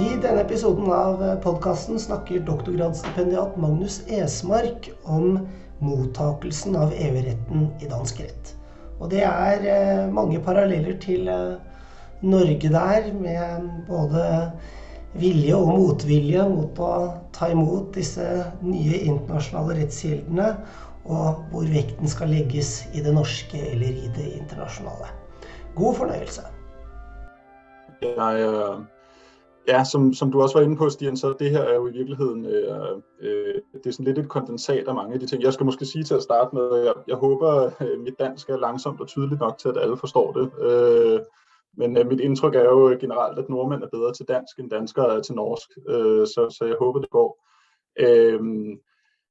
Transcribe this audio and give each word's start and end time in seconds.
I 0.00 0.14
denne 0.16 0.40
episoden 0.40 0.86
av 0.96 1.20
podkasten 1.44 1.98
snakker 2.00 2.40
doktorgradsstipendiat 2.48 3.56
Magnus 3.60 3.98
Esmark 4.08 4.86
om 5.04 5.42
mottakelsen 5.84 6.76
av 6.80 6.94
EU-retten 6.96 7.66
i 7.84 7.88
dansk 7.90 8.22
rett. 8.22 8.52
Og 8.96 9.10
det 9.12 9.20
er 9.28 9.66
eh, 9.68 10.06
mange 10.08 10.40
paralleller 10.46 10.96
til 11.02 11.28
eh, 11.28 11.58
Norge 12.24 12.70
der, 12.72 13.10
med 13.12 13.66
både 13.90 14.22
vilje 15.20 15.58
og 15.58 15.68
motvilje 15.74 16.46
mot 16.48 16.80
å 16.80 16.92
ta 17.36 17.50
imot 17.52 17.90
disse 17.98 18.24
nye 18.64 19.02
internasjonale 19.02 19.82
rettskildene, 19.82 20.54
og 21.10 21.42
hvor 21.52 21.68
vekten 21.74 22.08
skal 22.08 22.32
legges 22.32 22.86
i 22.94 23.04
det 23.04 23.12
norske 23.18 23.60
eller 23.74 24.00
i 24.06 24.08
det 24.16 24.30
internasjonale. 24.38 25.12
God 25.76 26.00
fornøyelse. 26.00 26.46
Jeg, 28.00 28.48
øh, 28.48 28.80
Ja, 29.70 29.84
som, 29.84 30.14
som 30.14 30.32
du 30.32 30.42
også 30.42 30.58
var 30.58 30.64
inde 30.64 30.76
på, 30.76 30.90
Stian, 30.90 31.16
så 31.16 31.34
det 31.38 31.50
her 31.50 31.60
er 31.60 31.74
jo 31.74 31.86
i 31.86 31.92
virkeligheden, 31.92 32.46
øh, 32.46 33.02
øh, 33.20 33.54
det 33.72 33.86
er 33.86 33.90
sådan 33.90 34.04
lidt 34.04 34.18
et 34.18 34.28
kondensat 34.28 34.88
af 34.88 34.94
mange 34.94 35.14
af 35.14 35.20
de 35.20 35.26
ting. 35.26 35.42
Jeg 35.42 35.52
skal 35.52 35.66
måske 35.66 35.86
sige 35.86 36.04
til 36.04 36.14
at 36.14 36.22
starte 36.22 36.54
med, 36.54 36.76
jeg, 36.76 36.92
jeg 37.08 37.16
håber, 37.16 37.70
øh, 37.80 38.00
mit 38.00 38.18
dansk 38.18 38.50
er 38.50 38.56
langsomt 38.56 39.00
og 39.00 39.08
tydeligt 39.08 39.40
nok 39.40 39.58
til, 39.58 39.68
at 39.68 39.78
alle 39.78 39.96
forstår 39.96 40.32
det. 40.32 40.50
Øh, 40.70 41.20
men 41.76 41.96
øh, 41.96 42.06
mit 42.06 42.20
indtryk 42.20 42.54
er 42.54 42.62
jo 42.62 42.96
generelt, 43.00 43.38
at 43.38 43.48
nordmænd 43.48 43.82
er 43.82 43.88
bedre 43.92 44.12
til 44.12 44.28
dansk, 44.28 44.58
end 44.58 44.70
danskere 44.70 45.16
er 45.16 45.20
til 45.20 45.34
norsk. 45.34 45.68
Øh, 45.88 46.26
så, 46.26 46.56
så 46.58 46.64
jeg 46.64 46.76
håber, 46.78 47.00
det 47.00 47.10
går. 47.10 47.46
Øh, 48.00 48.40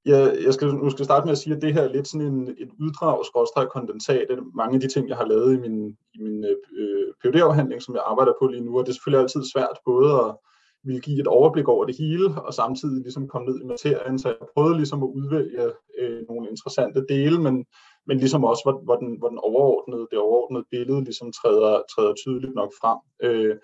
jeg, 0.05 0.38
jeg 0.45 0.53
skal 0.53 0.67
nu 0.76 0.89
skal 0.89 1.05
starte 1.05 1.26
med 1.26 1.31
at 1.31 1.38
sige, 1.38 1.55
at 1.55 1.62
det 1.62 1.73
her 1.73 1.81
er 1.81 1.94
lidt 1.94 2.08
sådan 2.08 2.27
en, 2.27 2.48
et 2.58 2.70
uddrag, 2.80 3.26
skråstrej 3.26 3.66
kondensat 3.66 4.27
af 4.30 4.38
mange 4.55 4.75
af 4.75 4.81
de 4.81 4.88
ting, 4.88 5.09
jeg 5.09 5.17
har 5.17 5.25
lavet 5.25 5.53
i 5.53 5.59
min, 5.59 5.97
i 6.14 6.19
min 6.22 6.45
øh, 6.45 6.56
øh 6.80 7.00
phd 7.23 7.36
afhandling 7.36 7.81
som 7.81 7.95
jeg 7.95 8.03
arbejder 8.06 8.33
på 8.39 8.47
lige 8.47 8.66
nu. 8.66 8.78
Og 8.78 8.86
det 8.86 8.89
er 8.89 8.94
selvfølgelig 8.94 9.22
altid 9.22 9.44
svært 9.53 9.78
både 9.86 10.11
at 10.14 10.36
ville 10.83 11.02
give 11.02 11.19
et 11.19 11.28
overblik 11.28 11.67
over 11.67 11.86
det 11.86 11.95
hele, 11.97 12.41
og 12.47 12.53
samtidig 12.53 13.02
ligesom 13.02 13.28
komme 13.28 13.47
ned 13.47 13.61
i 13.61 13.66
materien. 13.66 14.19
Så 14.19 14.28
jeg 14.28 14.47
prøvede 14.53 14.75
ligesom 14.78 15.03
at 15.03 15.14
udvælge 15.19 15.66
øh, 16.00 16.22
nogle 16.30 16.50
interessante 16.50 17.06
dele, 17.09 17.41
men, 17.41 17.66
men 18.08 18.17
ligesom 18.17 18.44
også, 18.44 18.61
hvor, 18.66 18.81
hvor, 18.84 18.95
den, 18.95 19.19
hvor 19.19 19.30
den 19.30 19.38
overordnede, 19.38 20.08
det 20.11 20.19
overordnede 20.19 20.66
billede 20.72 21.03
ligesom 21.03 21.31
træder, 21.31 21.81
træder 21.94 22.13
tydeligt 22.13 22.56
nok 22.56 22.72
frem. 22.81 23.00
Øh, 23.25 23.56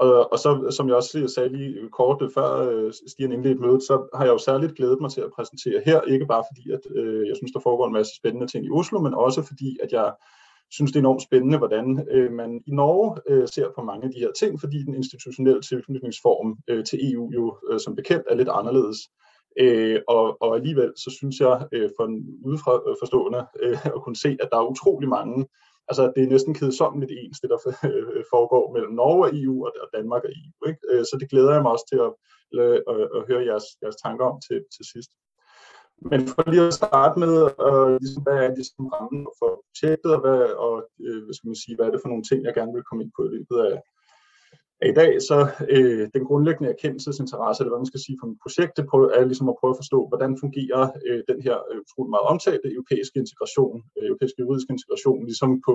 og, 0.00 0.32
og 0.32 0.38
så, 0.38 0.50
som 0.76 0.88
jeg 0.88 0.96
også 0.96 1.32
sagde 1.34 1.56
lige 1.56 1.88
kort 1.92 2.22
øh, 2.22 2.30
før 2.34 2.50
øh, 2.68 2.92
Stian 3.08 3.32
indledte 3.32 3.60
mødet, 3.60 3.82
så 3.82 4.08
har 4.14 4.24
jeg 4.24 4.32
jo 4.32 4.38
særligt 4.38 4.76
glædet 4.76 5.00
mig 5.00 5.10
til 5.10 5.20
at 5.20 5.32
præsentere 5.36 5.82
her, 5.86 6.00
ikke 6.00 6.26
bare 6.26 6.44
fordi, 6.50 6.70
at 6.70 6.84
øh, 6.96 7.28
jeg 7.28 7.36
synes, 7.36 7.52
der 7.52 7.60
foregår 7.60 7.86
en 7.86 7.92
masse 7.92 8.12
spændende 8.16 8.46
ting 8.46 8.66
i 8.66 8.70
Oslo, 8.70 9.00
men 9.00 9.14
også 9.14 9.42
fordi, 9.42 9.78
at 9.82 9.92
jeg 9.92 10.12
synes, 10.70 10.92
det 10.92 10.96
er 10.96 11.02
enormt 11.02 11.22
spændende, 11.22 11.58
hvordan 11.58 12.06
øh, 12.10 12.32
man 12.32 12.62
i 12.66 12.70
Norge 12.70 13.16
øh, 13.28 13.48
ser 13.48 13.68
på 13.76 13.82
mange 13.82 14.04
af 14.04 14.10
de 14.12 14.20
her 14.20 14.32
ting, 14.40 14.60
fordi 14.60 14.78
den 14.82 14.94
institutionelle 14.94 15.62
tilknytningsform 15.62 16.58
øh, 16.68 16.84
til 16.84 17.12
EU 17.12 17.30
jo 17.34 17.56
øh, 17.70 17.80
som 17.80 17.96
bekendt 17.96 18.24
er 18.30 18.34
lidt 18.34 18.48
anderledes. 18.48 18.98
Øh, 19.60 20.00
og, 20.08 20.42
og 20.42 20.56
alligevel 20.56 20.92
så 20.96 21.10
synes 21.18 21.40
jeg 21.40 21.66
øh, 21.72 21.90
for 21.96 22.04
en 22.04 22.16
udefra 22.44 22.72
øh, 22.88 22.96
forstående 23.02 23.46
øh, 23.62 23.86
at 23.96 24.02
kunne 24.04 24.16
se, 24.16 24.36
at 24.42 24.48
der 24.52 24.58
er 24.58 24.70
utrolig 24.70 25.08
mange 25.08 25.46
altså 25.90 26.04
det 26.14 26.22
er 26.22 26.32
næsten 26.34 26.54
kedsommeligt 26.54 27.12
ens, 27.20 27.40
det 27.40 27.50
der 27.52 27.60
øh, 27.90 28.24
foregår 28.34 28.64
mellem 28.74 28.92
Norge 29.00 29.22
og 29.26 29.30
EU 29.42 29.56
og 29.66 29.88
Danmark 29.96 30.22
og 30.26 30.32
EU. 30.40 30.60
Ikke? 30.70 30.82
Øh, 30.90 31.02
så 31.08 31.14
det 31.20 31.30
glæder 31.32 31.52
jeg 31.54 31.62
mig 31.62 31.72
også 31.72 31.86
til 31.92 32.00
at, 32.06 32.12
at, 32.90 32.96
øh, 33.00 33.08
at 33.16 33.22
høre 33.28 33.46
jeres, 33.50 33.66
jeres 33.82 33.98
tanker 34.04 34.24
om 34.30 34.36
til, 34.46 34.58
til 34.76 34.84
sidst. 34.92 35.10
Men 36.10 36.20
for 36.28 36.50
lige 36.50 36.66
at 36.66 36.78
starte 36.82 37.16
med, 37.24 37.34
uh, 37.68 37.92
ligesom, 38.02 38.22
hvad 38.26 38.38
er 38.44 38.54
ligesom 38.58 38.86
rammen 38.94 39.26
for 39.38 39.50
projektet, 39.66 40.10
og, 40.16 40.20
hvad, 40.24 40.40
og 40.66 40.74
uh, 41.06 41.20
hvad, 41.24 41.34
skal 41.36 41.48
man 41.50 41.62
sige, 41.64 41.76
hvad 41.76 41.86
er 41.86 41.92
det 41.92 42.02
for 42.02 42.12
nogle 42.12 42.26
ting, 42.28 42.38
jeg 42.44 42.54
gerne 42.58 42.74
vil 42.76 42.86
komme 42.88 43.02
ind 43.04 43.12
på 43.16 43.22
i 43.24 43.32
løbet 43.36 43.58
af, 43.66 43.74
i 44.88 44.92
dag, 44.92 45.22
så 45.22 45.38
øh, 45.68 46.08
den 46.14 46.24
grundlæggende 46.24 46.70
erkendelsesinteresse, 46.70 47.60
eller 47.60 47.72
hvad 47.72 47.82
man 47.84 47.92
skal 47.92 48.04
sige 48.06 48.18
for 48.20 48.26
mit 48.26 48.42
projekt, 48.44 48.76
det 48.76 48.84
er 49.18 49.24
ligesom 49.24 49.48
at 49.48 49.58
prøve 49.60 49.74
at 49.74 49.80
forstå, 49.82 49.98
hvordan 50.08 50.38
fungerer 50.42 50.82
øh, 51.06 51.22
den 51.30 51.38
her 51.46 51.56
øh, 51.70 51.80
utrolig 51.84 52.10
meget 52.10 52.30
omtalte 52.32 52.72
europæiske 52.76 53.18
integration, 53.22 53.76
øh, 53.96 54.06
europæiske 54.08 54.40
juridiske 54.42 54.72
integration, 54.76 55.24
ligesom 55.30 55.50
på, 55.68 55.74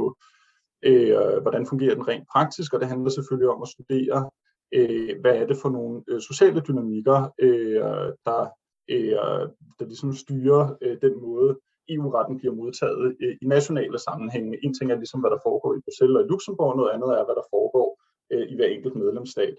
øh, 0.89 1.41
hvordan 1.43 1.63
fungerer 1.71 1.95
den 1.97 2.07
rent 2.07 2.27
praktisk, 2.33 2.73
og 2.73 2.79
det 2.79 2.87
handler 2.93 3.09
selvfølgelig 3.09 3.49
om 3.55 3.61
at 3.65 3.73
studere, 3.75 4.19
øh, 4.77 5.13
hvad 5.21 5.35
er 5.41 5.45
det 5.47 5.57
for 5.63 5.69
nogle 5.77 5.95
øh, 6.09 6.21
sociale 6.29 6.59
dynamikker, 6.67 7.19
øh, 7.45 8.07
der, 8.27 8.41
øh, 8.93 9.43
der 9.77 9.85
ligesom 9.91 10.13
styrer 10.23 10.63
øh, 10.83 10.97
den 11.05 11.15
måde, 11.27 11.51
EU-retten 11.93 12.37
bliver 12.37 12.55
modtaget 12.61 13.15
øh, 13.23 13.35
i 13.43 13.45
nationale 13.55 13.99
sammenhænge. 14.07 14.51
En 14.65 14.73
ting 14.73 14.91
er 14.91 14.97
ligesom, 15.03 15.19
hvad 15.21 15.31
der 15.35 15.45
foregår 15.47 15.71
i 15.73 15.83
Bruxelles 15.85 16.17
og 16.17 16.23
i 16.23 16.29
Luxembourg, 16.31 16.77
noget 16.77 16.93
andet 16.95 17.09
er, 17.17 17.23
hvad 17.25 17.37
der 17.41 17.47
foregår 17.55 17.89
øh, 18.31 18.51
i 18.51 18.55
hver 18.55 18.65
enkelt 18.65 18.95
medlemsstat. 18.95 19.55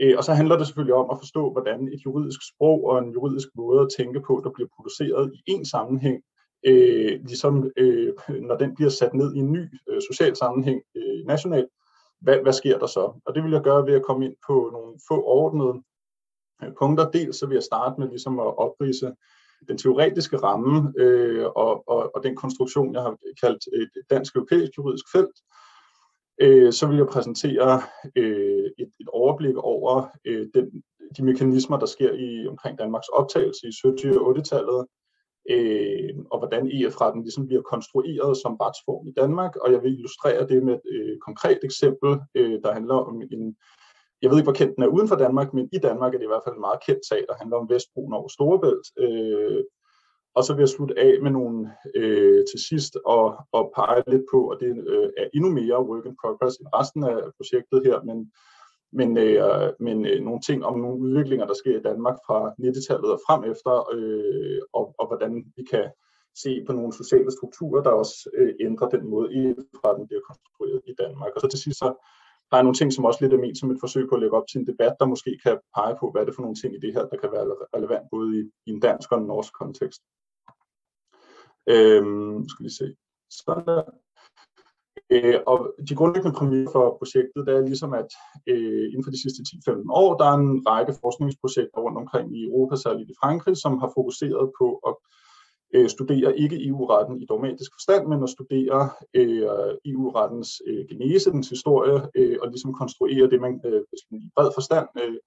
Øh, 0.00 0.14
og 0.18 0.24
så 0.24 0.32
handler 0.32 0.56
det 0.56 0.66
selvfølgelig 0.66 0.94
om 0.94 1.10
at 1.10 1.18
forstå, 1.18 1.52
hvordan 1.52 1.88
et 1.88 2.00
juridisk 2.06 2.40
sprog 2.50 2.84
og 2.84 2.98
en 2.98 3.12
juridisk 3.12 3.48
måde 3.54 3.80
at 3.80 3.88
tænke 3.98 4.20
på, 4.20 4.40
der 4.44 4.50
bliver 4.50 4.68
produceret 4.76 5.32
i 5.34 5.40
en 5.46 5.64
sammenhæng, 5.64 6.22
øh, 6.66 7.20
ligesom 7.24 7.70
øh, 7.76 8.12
når 8.28 8.56
den 8.56 8.74
bliver 8.74 8.90
sat 8.90 9.14
ned 9.14 9.34
i 9.34 9.38
en 9.38 9.52
ny 9.52 9.64
øh, 9.88 10.00
social 10.10 10.36
sammenhæng 10.36 10.82
øh, 10.96 11.26
nationalt, 11.26 11.68
hvad, 12.20 12.38
hvad 12.42 12.52
sker 12.52 12.78
der 12.78 12.86
så? 12.86 13.20
Og 13.26 13.34
det 13.34 13.44
vil 13.44 13.52
jeg 13.52 13.62
gøre 13.62 13.86
ved 13.86 13.94
at 13.94 14.02
komme 14.02 14.24
ind 14.24 14.34
på 14.46 14.70
nogle 14.72 14.98
få 15.08 15.22
overordnede 15.22 15.82
øh, 16.62 16.72
punkter. 16.78 17.10
Dels 17.10 17.36
så 17.36 17.46
vil 17.46 17.54
jeg 17.54 17.62
starte 17.62 18.00
med 18.00 18.08
ligesom 18.08 18.38
at 18.38 18.58
oprise 18.58 19.12
den 19.68 19.78
teoretiske 19.78 20.36
ramme 20.36 20.92
øh, 20.98 21.46
og, 21.46 21.88
og, 21.88 22.10
og 22.14 22.22
den 22.22 22.36
konstruktion, 22.36 22.94
jeg 22.94 23.02
har 23.02 23.16
kaldt 23.42 23.66
et 23.66 23.90
dansk-europæisk 24.10 24.72
juridisk 24.78 25.04
felt, 25.14 25.36
øh, 26.40 26.72
så 26.72 26.86
vil 26.86 26.96
jeg 26.96 27.06
præsentere 27.06 27.82
øh, 28.16 28.70
et, 28.78 28.90
et 29.00 29.08
overblik 29.08 29.56
over 29.56 30.06
øh, 30.24 30.46
den, 30.54 30.82
de 31.16 31.24
mekanismer, 31.24 31.78
der 31.78 31.86
sker 31.86 32.12
i 32.12 32.46
omkring 32.46 32.78
Danmarks 32.78 33.08
optagelse 33.08 33.66
i 33.66 33.70
70- 33.70 34.20
og 34.20 34.36
80-tallet, 34.36 34.86
øh, 35.50 36.10
og 36.30 36.38
hvordan 36.38 36.66
EF-retten 36.66 37.22
ligesom 37.22 37.46
bliver 37.46 37.62
konstrueret 37.62 38.36
som 38.36 38.56
retsform 38.56 39.08
i 39.08 39.12
Danmark, 39.12 39.56
og 39.56 39.72
jeg 39.72 39.82
vil 39.82 39.92
illustrere 39.92 40.48
det 40.48 40.62
med 40.62 40.74
et 40.74 40.80
øh, 40.92 41.18
konkret 41.18 41.58
eksempel, 41.62 42.10
øh, 42.34 42.58
der 42.64 42.72
handler 42.72 42.94
om 42.94 43.22
en, 43.22 43.56
jeg 44.22 44.30
ved 44.30 44.38
ikke, 44.38 44.50
hvor 44.50 44.60
kendt 44.60 44.76
den 44.76 44.84
er 44.84 44.94
uden 44.96 45.08
for 45.08 45.16
Danmark, 45.16 45.54
men 45.54 45.68
i 45.72 45.78
Danmark 45.78 46.14
er 46.14 46.18
det 46.18 46.24
i 46.24 46.32
hvert 46.32 46.46
fald 46.46 46.54
en 46.54 46.66
meget 46.68 46.84
kendt 46.86 47.06
sag, 47.08 47.24
der 47.28 47.34
handler 47.40 47.56
om 47.56 47.68
Vestbroen 47.68 48.12
over 48.12 48.28
Storebælt, 48.28 48.86
øh, 49.04 49.62
og 50.34 50.44
så 50.44 50.54
vil 50.54 50.62
jeg 50.62 50.68
slutte 50.68 50.98
af 50.98 51.22
med 51.22 51.30
nogle 51.30 51.70
øh, 51.94 52.44
til 52.50 52.60
sidst 52.68 52.96
og, 53.04 53.36
og 53.52 53.72
pege 53.76 54.02
lidt 54.06 54.26
på, 54.32 54.48
at 54.48 54.58
det 54.60 54.72
øh, 54.86 55.08
er 55.18 55.26
endnu 55.34 55.50
mere 55.50 55.86
work 55.88 56.06
in 56.06 56.16
progress 56.22 56.56
end 56.56 56.68
resten 56.74 57.04
af 57.04 57.16
projektet 57.36 57.82
her, 57.86 58.02
men, 58.08 58.32
men, 58.98 59.18
øh, 59.18 59.72
men 59.80 60.06
øh, 60.06 60.20
nogle 60.24 60.40
ting 60.40 60.64
om 60.64 60.78
nogle 60.78 61.00
udviklinger, 61.00 61.46
der 61.46 61.54
sker 61.54 61.78
i 61.78 61.82
Danmark 61.82 62.16
fra 62.26 62.38
90-tallet 62.50 63.10
og 63.12 63.20
frem 63.26 63.40
efter, 63.52 63.74
øh, 63.94 64.60
og, 64.72 64.94
og 64.98 65.06
hvordan 65.08 65.32
vi 65.56 65.62
kan 65.72 65.86
se 66.42 66.64
på 66.66 66.72
nogle 66.72 66.92
sociale 66.92 67.30
strukturer, 67.30 67.82
der 67.82 67.90
også 67.90 68.30
øh, 68.34 68.54
ændrer 68.60 68.88
den 68.88 69.04
måde, 69.12 69.28
i 69.38 69.42
fra 69.80 69.96
den 69.96 70.06
bliver 70.06 70.22
konstrueret 70.28 70.80
i 70.86 70.94
Danmark. 71.02 71.32
Og 71.34 71.40
så 71.40 71.48
til 71.48 71.62
sidst 71.64 71.78
så 71.78 71.90
der 72.50 72.58
er 72.58 72.62
nogle 72.62 72.80
ting, 72.80 72.92
som 72.92 73.04
også 73.04 73.20
lidt 73.20 73.32
er 73.32 73.44
ment 73.44 73.58
som 73.58 73.70
et 73.70 73.80
forsøg 73.80 74.08
på 74.08 74.14
at 74.14 74.20
lægge 74.20 74.36
op 74.36 74.48
til 74.48 74.58
en 74.60 74.66
debat, 74.66 74.94
der 75.00 75.06
måske 75.06 75.38
kan 75.44 75.58
pege 75.76 75.94
på, 76.00 76.10
hvad 76.10 76.22
er 76.22 76.26
det 76.26 76.34
for 76.34 76.42
nogle 76.42 76.56
ting 76.60 76.74
i 76.74 76.80
det 76.84 76.92
her, 76.94 77.04
der 77.10 77.16
kan 77.16 77.32
være 77.32 77.46
relevant 77.76 78.06
både 78.10 78.28
i, 78.40 78.42
i 78.66 78.70
en 78.70 78.80
dansk 78.80 79.12
og 79.12 79.18
en 79.18 79.26
norsk 79.26 79.52
kontekst. 79.60 80.02
Øhm, 81.68 82.48
skal 82.48 82.64
vi 82.64 82.70
se. 82.70 82.94
Sådan 83.30 83.66
der. 83.66 83.82
Øh, 85.10 85.40
og 85.46 85.58
de 85.88 85.94
grundlæggende 85.94 86.36
præmier 86.38 86.70
for 86.72 86.96
projektet, 86.98 87.46
det 87.46 87.54
er 87.54 87.70
ligesom, 87.70 87.92
at 87.92 88.10
øh, 88.46 88.84
inden 88.90 89.04
for 89.04 89.10
de 89.10 89.22
sidste 89.22 89.42
10-15 89.70 89.92
år, 90.02 90.16
der 90.16 90.24
er 90.24 90.36
en 90.36 90.62
række 90.66 90.94
forskningsprojekter 91.00 91.80
rundt 91.80 91.98
omkring 91.98 92.36
i 92.36 92.44
Europa, 92.48 92.76
særligt 92.76 93.10
i 93.10 93.20
Frankrig, 93.22 93.56
som 93.56 93.78
har 93.78 93.90
fokuseret 93.96 94.52
på 94.60 94.66
at 94.88 94.94
øh, 95.74 95.88
studere 95.88 96.38
ikke 96.38 96.66
EU-retten 96.68 97.22
i 97.22 97.26
dogmatisk 97.26 97.70
forstand, 97.76 98.06
men 98.08 98.22
at 98.22 98.34
studere 98.36 98.90
øh, 99.14 99.72
EU-rettens 99.90 100.50
øh, 100.66 100.84
genese, 100.90 101.30
dens 101.30 101.48
historie, 101.48 101.98
øh, 102.14 102.36
og 102.42 102.48
ligesom 102.48 102.72
konstruere 102.74 103.30
det, 103.30 103.40
man 103.40 103.60
øh, 103.64 103.82
i 104.10 104.30
bred 104.36 104.50
forstand 104.56 104.88
øh, 105.02 105.18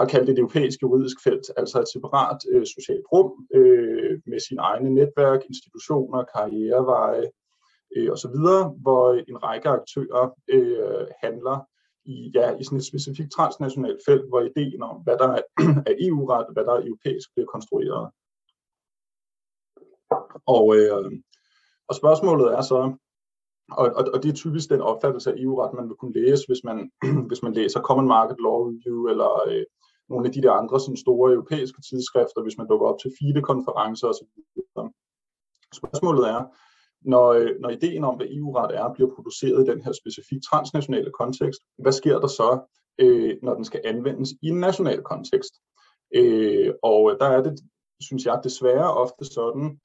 har 0.00 0.06
kaldt 0.06 0.30
et 0.30 0.38
europæisk 0.38 0.82
juridisk 0.82 1.16
felt, 1.24 1.46
altså 1.56 1.80
et 1.80 1.92
separat 1.92 2.38
øh, 2.52 2.66
socialt 2.66 3.06
rum 3.12 3.46
øh, 3.54 4.20
med 4.26 4.40
sin 4.48 4.58
egne 4.58 4.90
netværk, 4.94 5.40
institutioner, 5.48 6.24
karriereveje 6.34 7.30
øh, 7.96 8.12
osv., 8.12 8.38
hvor 8.84 9.12
en 9.30 9.42
række 9.42 9.68
aktører 9.68 10.24
øh, 10.48 11.06
handler 11.22 11.58
i, 12.04 12.30
ja, 12.34 12.56
i 12.58 12.64
sådan 12.64 12.78
et 12.78 12.84
specifikt 12.84 13.32
transnationalt 13.32 14.00
felt, 14.06 14.28
hvor 14.28 14.40
ideen 14.40 14.82
om, 14.82 14.96
hvad 15.04 15.16
der 15.18 15.28
er, 15.28 15.42
er 15.90 15.94
EU-ret, 16.00 16.46
hvad 16.52 16.64
der 16.64 16.72
er 16.72 16.86
europæisk, 16.86 17.28
bliver 17.34 17.46
konstrueret. 17.46 18.10
Og, 20.46 20.76
øh, 20.76 21.12
og 21.88 21.94
spørgsmålet 21.94 22.46
er 22.58 22.62
så, 22.62 22.80
og, 23.72 23.86
og, 23.98 24.04
og 24.14 24.22
det 24.22 24.28
er 24.28 24.34
typisk 24.34 24.70
den 24.70 24.80
opfattelse 24.80 25.32
af 25.32 25.36
EU-ret, 25.38 25.74
man 25.74 25.88
vil 25.88 25.96
kunne 25.96 26.20
læse, 26.22 26.44
hvis 26.46 26.64
man, 26.64 26.90
hvis 27.28 27.42
man 27.42 27.52
læser 27.52 27.80
Common 27.80 28.08
Market 28.08 28.36
Law 28.40 28.58
Review 28.68 29.06
eller 29.12 29.48
øh, 29.48 29.64
nogle 30.12 30.26
af 30.26 30.32
de 30.32 30.42
der 30.42 30.52
andre 30.52 30.80
sådan 30.80 30.96
store 30.96 31.32
europæiske 31.32 31.80
tidsskrifter, 31.88 32.42
hvis 32.42 32.58
man 32.58 32.68
dukker 32.68 32.86
op 32.86 32.98
til 33.00 33.12
FIDE-konferencer 33.18 34.08
osv. 34.08 34.28
Spørgsmålet 35.80 36.28
er, 36.28 36.42
når, 37.12 37.26
øh, 37.32 37.50
når 37.60 37.70
ideen 37.70 38.04
om, 38.04 38.16
hvad 38.16 38.26
EU-ret 38.26 38.76
er, 38.76 38.92
bliver 38.94 39.14
produceret 39.14 39.62
i 39.62 39.70
den 39.70 39.80
her 39.84 39.92
specifikke 39.92 40.46
transnationale 40.50 41.10
kontekst, 41.20 41.60
hvad 41.78 41.92
sker 41.92 42.18
der 42.18 42.26
så, 42.26 42.50
øh, 42.98 43.36
når 43.42 43.54
den 43.54 43.64
skal 43.64 43.80
anvendes 43.84 44.30
i 44.42 44.48
en 44.48 44.60
national 44.60 45.02
kontekst. 45.02 45.54
Øh, 46.14 46.74
og 46.82 47.16
der 47.20 47.26
er 47.26 47.42
det, 47.42 47.60
synes 48.00 48.26
jeg, 48.26 48.40
desværre 48.44 48.94
ofte 48.94 49.24
sådan, 49.24 49.80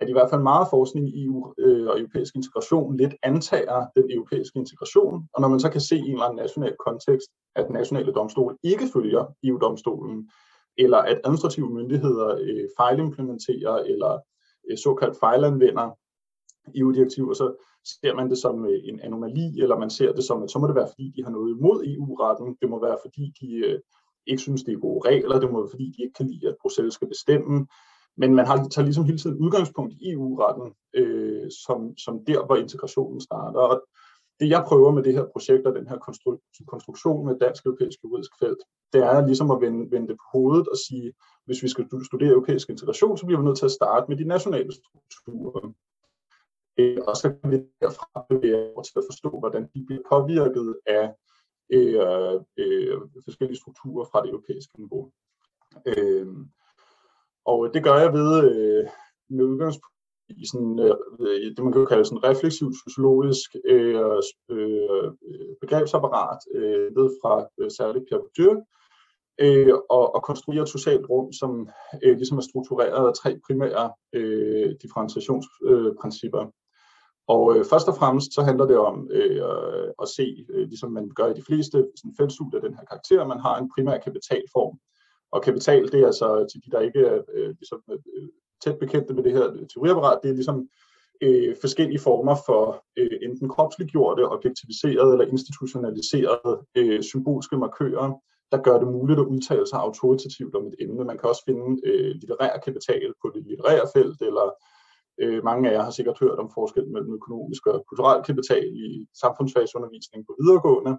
at 0.00 0.08
i 0.08 0.12
hvert 0.12 0.30
fald 0.30 0.42
meget 0.42 0.66
forskning 0.70 1.08
i 1.08 1.24
EU 1.24 1.54
øh, 1.58 1.86
og 1.88 2.00
europæisk 2.00 2.36
integration 2.36 2.96
lidt 2.96 3.14
antager 3.22 3.86
den 3.96 4.10
europæiske 4.10 4.58
integration, 4.58 5.28
og 5.34 5.40
når 5.40 5.48
man 5.48 5.60
så 5.60 5.70
kan 5.70 5.80
se 5.80 5.96
i 5.96 6.00
en 6.00 6.12
eller 6.12 6.24
anden 6.24 6.42
national 6.42 6.76
kontekst, 6.86 7.28
at 7.56 7.70
nationale 7.70 8.12
domstole 8.12 8.56
ikke 8.62 8.86
følger 8.92 9.24
EU-domstolen, 9.44 10.30
eller 10.78 10.98
at 10.98 11.20
administrative 11.24 11.70
myndigheder 11.70 12.28
øh, 12.40 12.64
fejlimplementerer 12.76 13.76
eller 13.76 14.18
øh, 14.70 14.78
såkaldt 14.78 15.16
fejlanvender 15.20 15.90
EU-direktiver, 16.74 17.34
så 17.34 17.54
ser 18.02 18.14
man 18.14 18.30
det 18.30 18.38
som 18.38 18.64
øh, 18.66 18.80
en 18.84 19.00
anomali, 19.00 19.60
eller 19.62 19.78
man 19.78 19.90
ser 19.90 20.12
det 20.12 20.24
som, 20.24 20.42
at 20.42 20.50
så 20.50 20.58
må 20.58 20.66
det 20.66 20.74
være, 20.74 20.88
fordi 20.88 21.12
de 21.16 21.24
har 21.24 21.30
noget 21.30 21.50
imod 21.50 21.84
EU-retten, 21.86 22.56
det 22.60 22.70
må 22.70 22.80
være, 22.80 22.98
fordi 23.04 23.32
de 23.40 23.54
øh, 23.54 23.80
ikke 24.26 24.42
synes, 24.42 24.62
det 24.62 24.74
er 24.74 24.78
gode 24.78 25.08
regler, 25.08 25.40
det 25.40 25.52
må 25.52 25.60
være, 25.60 25.70
fordi 25.70 25.86
de 25.96 26.02
ikke 26.02 26.14
kan 26.14 26.26
lide, 26.26 26.48
at 26.48 26.56
Bruxelles 26.62 26.94
skal 26.94 27.08
bestemme, 27.08 27.66
men 28.16 28.34
man 28.34 28.46
har, 28.46 28.68
tager 28.68 28.84
ligesom 28.84 29.04
hele 29.04 29.18
tiden 29.18 29.38
udgangspunkt 29.38 29.92
i 29.92 30.12
EU-retten, 30.12 30.74
øh, 30.94 31.50
som, 31.66 31.96
som 31.96 32.24
der, 32.24 32.46
hvor 32.46 32.56
integrationen 32.56 33.20
starter. 33.20 33.60
Og 33.60 33.84
det 34.40 34.48
jeg 34.48 34.64
prøver 34.68 34.90
med 34.90 35.02
det 35.02 35.12
her 35.12 35.26
projekt 35.32 35.66
og 35.66 35.74
den 35.74 35.88
her 35.88 35.96
konstru- 35.96 36.64
konstruktion 36.66 37.26
med 37.26 37.38
dansk 37.38 37.66
europæisk 37.66 37.98
juridisk 38.04 38.30
felt, 38.38 38.62
det 38.92 39.02
er 39.02 39.26
ligesom 39.26 39.50
at 39.50 39.60
vende, 39.60 39.90
vende 39.90 40.08
det 40.08 40.16
på 40.16 40.26
hovedet 40.32 40.68
og 40.68 40.76
sige, 40.88 41.12
hvis 41.46 41.62
vi 41.62 41.68
skal 41.68 41.86
studere 42.04 42.28
europæisk 42.28 42.70
integration, 42.70 43.18
så 43.18 43.26
bliver 43.26 43.40
vi 43.40 43.46
nødt 43.46 43.58
til 43.58 43.64
at 43.64 43.78
starte 43.78 44.06
med 44.08 44.16
de 44.16 44.24
nationale 44.24 44.72
strukturer. 44.72 45.72
Øh, 46.78 46.98
og 47.08 47.16
så 47.16 47.34
kan 47.42 47.50
vi 47.50 47.56
derfra 47.80 48.26
bevæge 48.28 48.72
over 48.72 48.82
til 48.82 48.98
at 48.98 49.04
forstå, 49.10 49.30
hvordan 49.38 49.62
de 49.74 49.84
bliver 49.86 50.02
påvirket 50.12 50.76
af 50.86 51.14
øh, 51.72 52.40
øh, 52.56 53.00
forskellige 53.24 53.58
strukturer 53.62 54.04
fra 54.12 54.22
det 54.22 54.30
europæiske 54.30 54.78
niveau. 54.78 55.10
Øh, 55.86 56.26
og 57.44 57.66
øh, 57.66 57.74
det 57.74 57.84
gør 57.84 57.96
jeg 57.96 58.12
ved 58.12 58.30
øh, 58.50 58.84
med 59.30 59.44
udgangspunkt 59.44 59.94
i 60.28 60.46
sådan, 60.52 60.78
øh, 60.78 61.54
det, 61.56 61.64
man 61.64 61.72
kan 61.72 61.86
kalde 61.86 62.04
sådan 62.04 62.24
refleksiv 62.24 62.72
sociologisk 62.84 63.50
øh, 63.64 64.22
øh, 64.50 65.10
begrebsapparat, 65.60 66.38
øh, 66.54 66.96
ved 66.96 67.10
fra 67.20 67.46
øh, 67.60 67.70
særligt 67.70 68.04
Pierre 68.08 68.22
Bourdieu, 68.22 68.64
øh, 69.40 69.74
og, 69.90 70.14
og 70.14 70.22
konstruere 70.22 70.62
et 70.62 70.68
socialt 70.68 71.06
rum, 71.10 71.32
som 71.32 71.68
øh, 72.04 72.16
ligesom 72.16 72.38
er 72.38 72.42
struktureret 72.50 73.08
af 73.08 73.14
tre 73.14 73.30
primære 73.46 73.92
øh, 74.12 74.74
differentiationsprincipper. 74.82 76.42
Øh, 76.42 76.52
og 77.28 77.56
øh, 77.56 77.64
først 77.70 77.88
og 77.88 77.96
fremmest 77.96 78.34
så 78.34 78.42
handler 78.42 78.66
det 78.66 78.78
om 78.78 79.08
øh, 79.12 79.42
at 80.02 80.08
se, 80.16 80.46
øh, 80.50 80.68
ligesom 80.68 80.92
man 80.92 81.10
gør 81.16 81.26
i 81.26 81.38
de 81.38 81.46
fleste 81.48 81.88
sådan, 81.96 82.16
feltstudier 82.18 82.60
af 82.60 82.66
den 82.68 82.76
her 82.78 82.84
karakter, 82.84 83.26
man 83.26 83.40
har 83.40 83.58
en 83.58 83.70
primær 83.74 83.98
kapitalform, 83.98 84.78
og 85.34 85.42
kapital, 85.42 85.92
det 85.92 86.00
er 86.00 86.06
altså 86.06 86.46
til 86.50 86.60
de, 86.64 86.70
der 86.70 86.80
ikke 86.80 87.00
er 87.00 87.18
øh, 87.34 87.50
ligesom, 87.60 87.82
øh, 87.90 88.28
tæt 88.64 88.78
bekendte 88.78 89.14
med 89.14 89.22
det 89.22 89.32
her 89.32 89.46
øh, 89.52 89.66
teoriapparat, 89.72 90.18
det 90.22 90.30
er 90.30 90.34
ligesom 90.34 90.68
øh, 91.20 91.56
forskellige 91.60 92.00
former 92.08 92.36
for 92.46 92.84
øh, 92.96 93.18
enten 93.22 93.48
kropsliggjorte, 93.48 94.28
objektiviserede 94.36 95.12
eller 95.12 95.26
institutionaliserede 95.26 96.54
øh, 96.74 97.02
symbolske 97.02 97.56
markører, 97.56 98.08
der 98.52 98.62
gør 98.66 98.78
det 98.78 98.88
muligt 98.88 99.20
at 99.20 99.26
udtale 99.34 99.66
sig 99.66 99.78
autoritativt 99.78 100.54
om 100.54 100.66
et 100.66 100.74
emne. 100.80 101.04
Man 101.04 101.18
kan 101.18 101.28
også 101.28 101.42
finde 101.48 101.66
øh, 101.88 102.10
litterær 102.20 102.58
kapital 102.58 103.12
på 103.22 103.26
det 103.34 103.42
litterære 103.46 103.86
felt, 103.94 104.20
eller 104.28 104.46
øh, 105.22 105.44
mange 105.44 105.68
af 105.68 105.72
jer 105.74 105.82
har 105.82 105.90
sikkert 105.90 106.18
hørt 106.20 106.38
om 106.38 106.50
forskel 106.54 106.86
mellem 106.94 107.14
økonomisk 107.14 107.66
og 107.66 107.84
kulturel 107.88 108.24
kapital 108.24 108.66
i 108.86 109.06
samfundsfagsundervisning 109.22 110.26
på 110.26 110.32
videregående. 110.40 110.92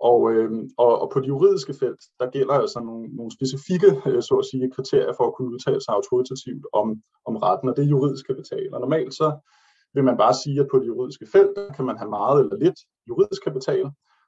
Og, 0.00 0.32
øh, 0.32 0.50
og, 0.78 0.92
og 1.02 1.10
på 1.12 1.20
det 1.20 1.28
juridiske 1.28 1.74
felt, 1.74 2.02
der 2.20 2.30
gælder 2.30 2.54
altså 2.54 2.80
nogle, 2.80 3.16
nogle 3.16 3.32
specifikke, 3.38 3.90
øh, 4.06 4.22
så 4.22 4.34
at 4.42 4.48
sige, 4.50 4.74
kriterier 4.76 5.12
for 5.16 5.26
at 5.26 5.34
kunne 5.34 5.52
udtale 5.54 5.80
sig 5.80 5.94
autoritativt 5.94 6.66
om, 6.72 6.88
om 7.28 7.36
retten, 7.36 7.68
og 7.68 7.76
det 7.76 7.84
er 7.84 7.94
juridisk 7.94 8.26
kapital. 8.26 8.74
Og 8.74 8.80
normalt 8.80 9.14
så 9.14 9.28
vil 9.94 10.04
man 10.04 10.16
bare 10.16 10.34
sige, 10.34 10.60
at 10.60 10.68
på 10.70 10.78
det 10.78 10.86
juridiske 10.86 11.26
felt 11.34 11.58
kan 11.76 11.84
man 11.84 11.96
have 11.98 12.10
meget 12.10 12.40
eller 12.40 12.56
lidt 12.56 12.78
juridisk 13.08 13.42
kapital, 13.44 13.86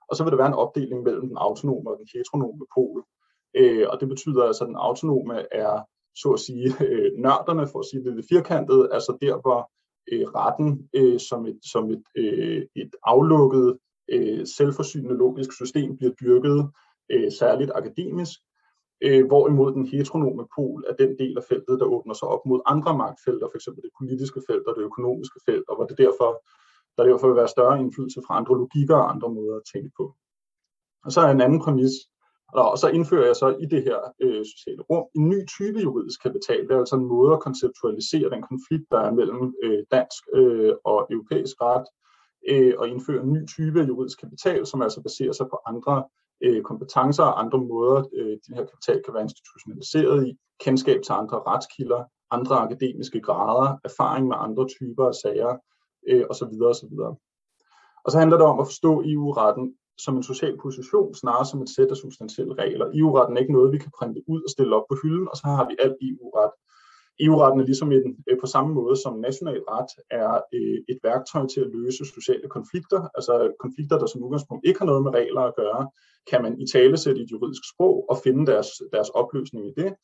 og 0.09 0.17
så 0.17 0.25
vil 0.25 0.31
der 0.33 0.43
være 0.43 0.53
en 0.55 0.63
opdeling 0.65 1.03
mellem 1.03 1.27
den 1.29 1.39
autonome 1.47 1.91
og 1.91 1.97
den 1.99 2.09
heteronome 2.15 2.65
pol. 2.75 3.05
Øh, 3.61 3.87
og 3.91 4.01
det 4.01 4.09
betyder 4.09 4.43
altså, 4.45 4.65
at 4.65 4.69
den 4.69 4.77
autonome 4.77 5.37
er, 5.53 5.75
så 6.23 6.29
at 6.37 6.41
sige, 6.41 6.67
øh, 6.89 7.11
nørderne, 7.25 7.67
for 7.67 7.79
at 7.79 7.89
sige 7.91 8.05
det 8.05 8.15
lidt 8.15 8.27
firkantet, 8.33 8.89
altså 8.93 9.13
der, 9.23 9.35
hvor 9.45 9.61
øh, 10.13 10.27
retten 10.39 10.89
øh, 10.99 11.19
som 11.21 11.47
et, 11.47 11.59
som 11.73 11.91
et, 11.91 12.05
øh, 12.17 12.63
et 12.77 12.93
aflukket 13.05 13.79
øh, 14.09 14.47
selvforsynende 14.47 15.17
logisk 15.17 15.53
system 15.53 15.97
bliver 15.97 16.13
dyrket 16.13 16.71
øh, 17.13 17.33
særligt 17.33 17.71
akademisk, 17.75 18.39
øh, 19.03 19.27
hvorimod 19.27 19.73
den 19.73 19.87
heteronome 19.87 20.45
pol 20.57 20.85
er 20.89 20.95
den 20.95 21.19
del 21.19 21.39
af 21.39 21.45
feltet, 21.49 21.81
der 21.81 21.87
åbner 21.87 22.15
sig 22.15 22.29
op 22.29 22.47
mod 22.47 22.61
andre 22.67 22.97
magtfelter, 22.97 23.49
f.eks. 23.53 23.65
det 23.65 23.91
politiske 24.01 24.41
felt 24.49 24.67
og 24.67 24.75
det 24.77 24.83
økonomiske 24.83 25.41
felt, 25.47 25.69
og 25.69 25.77
hvor 25.77 25.87
det 25.87 25.99
derfor, 25.99 26.31
der 26.97 27.05
derfor 27.05 27.27
vil 27.27 27.37
være 27.37 27.49
større 27.57 27.81
indflydelse 27.81 28.21
fra 28.27 28.37
andre 28.37 28.55
logikker 28.63 28.97
og 28.97 29.11
andre 29.15 29.29
måder 29.29 29.57
at 29.57 29.69
tænke 29.75 29.91
på. 29.97 30.15
Og 31.05 31.13
så 31.13 31.21
er 31.21 31.31
en 31.31 31.41
anden 31.41 31.61
præmis, 31.61 31.95
og 32.53 32.79
så 32.79 32.89
indfører 32.89 33.27
jeg 33.27 33.37
så 33.37 33.49
i 33.61 33.67
det 33.67 33.83
her 33.83 33.99
øh, 34.21 34.45
sociale 34.45 34.83
rum 34.91 35.05
en 35.17 35.29
ny 35.29 35.47
type 35.47 35.79
juridisk 35.81 36.23
kapital. 36.23 36.63
Det 36.63 36.71
er 36.71 36.79
altså 36.79 36.97
en 36.97 37.05
måde 37.15 37.33
at 37.33 37.41
konceptualisere 37.41 38.31
den 38.31 38.43
konflikt, 38.43 38.87
der 38.91 39.01
er 39.01 39.13
mellem 39.13 39.55
øh, 39.63 39.83
dansk 39.91 40.23
øh, 40.35 40.73
og 40.85 41.07
europæisk 41.11 41.57
ret, 41.61 41.87
øh, 42.49 42.75
og 42.79 42.89
indføre 42.89 43.23
en 43.23 43.33
ny 43.33 43.47
type 43.47 43.81
af 43.81 43.89
juridisk 43.89 44.21
kapital, 44.21 44.67
som 44.67 44.83
altså 44.83 45.03
baserer 45.03 45.33
sig 45.33 45.47
på 45.51 45.59
andre 45.67 46.05
øh, 46.45 46.63
kompetencer 46.63 47.25
og 47.25 47.41
andre 47.41 47.59
måder, 47.59 48.05
øh, 48.19 48.37
den 48.47 48.55
her 48.57 48.65
kapital 48.65 49.03
kan 49.05 49.15
være 49.15 49.23
institutionaliseret 49.23 50.27
i, 50.29 50.39
kendskab 50.61 51.03
til 51.03 51.13
andre 51.13 51.43
retskilder, 51.47 52.05
andre 52.31 52.57
akademiske 52.57 53.21
grader, 53.21 53.77
erfaring 53.85 54.29
med 54.29 54.37
andre 54.39 54.69
typer 54.69 55.07
af 55.07 55.15
sager 55.15 55.57
øh, 56.09 56.25
osv. 56.31 56.63
osv. 56.73 56.95
Og 58.05 58.13
så 58.13 58.19
handler 58.19 58.37
det 58.37 58.47
om 58.47 58.61
at 58.61 58.67
forstå 58.67 59.03
EU-retten 59.07 59.75
som 59.99 60.17
en 60.17 60.23
social 60.23 60.59
position, 60.63 61.15
snarere 61.15 61.47
som 61.47 61.63
et 61.63 61.69
sæt 61.69 61.91
af 61.91 61.97
substantielle 61.97 62.55
regler. 62.55 62.87
EU-retten 62.95 63.37
er 63.37 63.41
ikke 63.41 63.53
noget, 63.53 63.73
vi 63.73 63.79
kan 63.79 63.93
printe 63.99 64.23
ud 64.29 64.43
og 64.43 64.51
stille 64.51 64.77
op 64.77 64.87
på 64.91 64.97
hylden, 65.03 65.29
og 65.29 65.37
så 65.37 65.47
har 65.47 65.65
vi 65.69 65.75
alt 65.79 65.97
EU-ret 66.09 66.55
EU-retten 67.21 67.61
er 67.61 67.65
ligesom 67.65 67.93
en, 67.93 68.25
øh, 68.29 68.37
på 68.41 68.47
samme 68.47 68.75
måde 68.75 68.97
som 68.97 69.19
national 69.19 69.61
ret 69.69 69.93
er 70.11 70.41
øh, 70.55 70.79
et 70.89 70.99
værktøj 71.03 71.47
til 71.47 71.61
at 71.61 71.71
løse 71.75 72.05
sociale 72.05 72.49
konflikter, 72.49 73.01
altså 73.15 73.55
konflikter, 73.59 73.99
der 73.99 74.07
som 74.07 74.23
udgangspunkt 74.25 74.67
ikke 74.67 74.79
har 74.79 74.87
noget 74.87 75.03
med 75.03 75.15
regler 75.15 75.41
at 75.41 75.57
gøre, 75.57 75.91
kan 76.31 76.43
man 76.43 76.61
i 76.61 76.67
tale 76.67 76.97
sætte 76.97 77.21
i 77.21 77.25
et 77.25 77.31
juridisk 77.33 77.63
sprog 77.73 78.07
og 78.11 78.17
finde 78.25 78.47
deres, 78.47 78.69
deres 78.93 79.09
opløsning 79.09 79.67
i 79.67 79.73
det. 79.77 79.95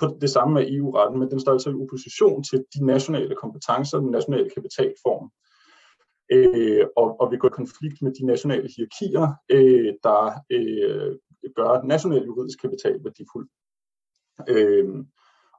På 0.00 0.06
det 0.20 0.30
samme 0.30 0.54
med 0.54 0.70
EU-retten, 0.72 1.18
men 1.20 1.30
den 1.30 1.40
står 1.40 1.52
altså 1.52 1.70
i 1.70 1.82
opposition 1.82 2.42
til 2.42 2.64
de 2.74 2.86
nationale 2.86 3.34
kompetencer, 3.34 3.98
den 3.98 4.10
nationale 4.10 4.50
kapitalform, 4.50 5.30
øh, 6.32 6.86
og, 6.96 7.20
og 7.20 7.30
vi 7.32 7.36
går 7.36 7.48
i 7.48 7.60
konflikt 7.60 8.02
med 8.02 8.12
de 8.12 8.26
nationale 8.26 8.68
hierarkier, 8.76 9.26
øh, 9.50 9.92
der 10.02 10.22
øh, 10.50 11.16
gør 11.56 11.82
national 11.82 12.26
juridisk 12.26 12.60
kapital 12.60 13.04
værdifuld. 13.04 13.48
Øh, 14.48 15.04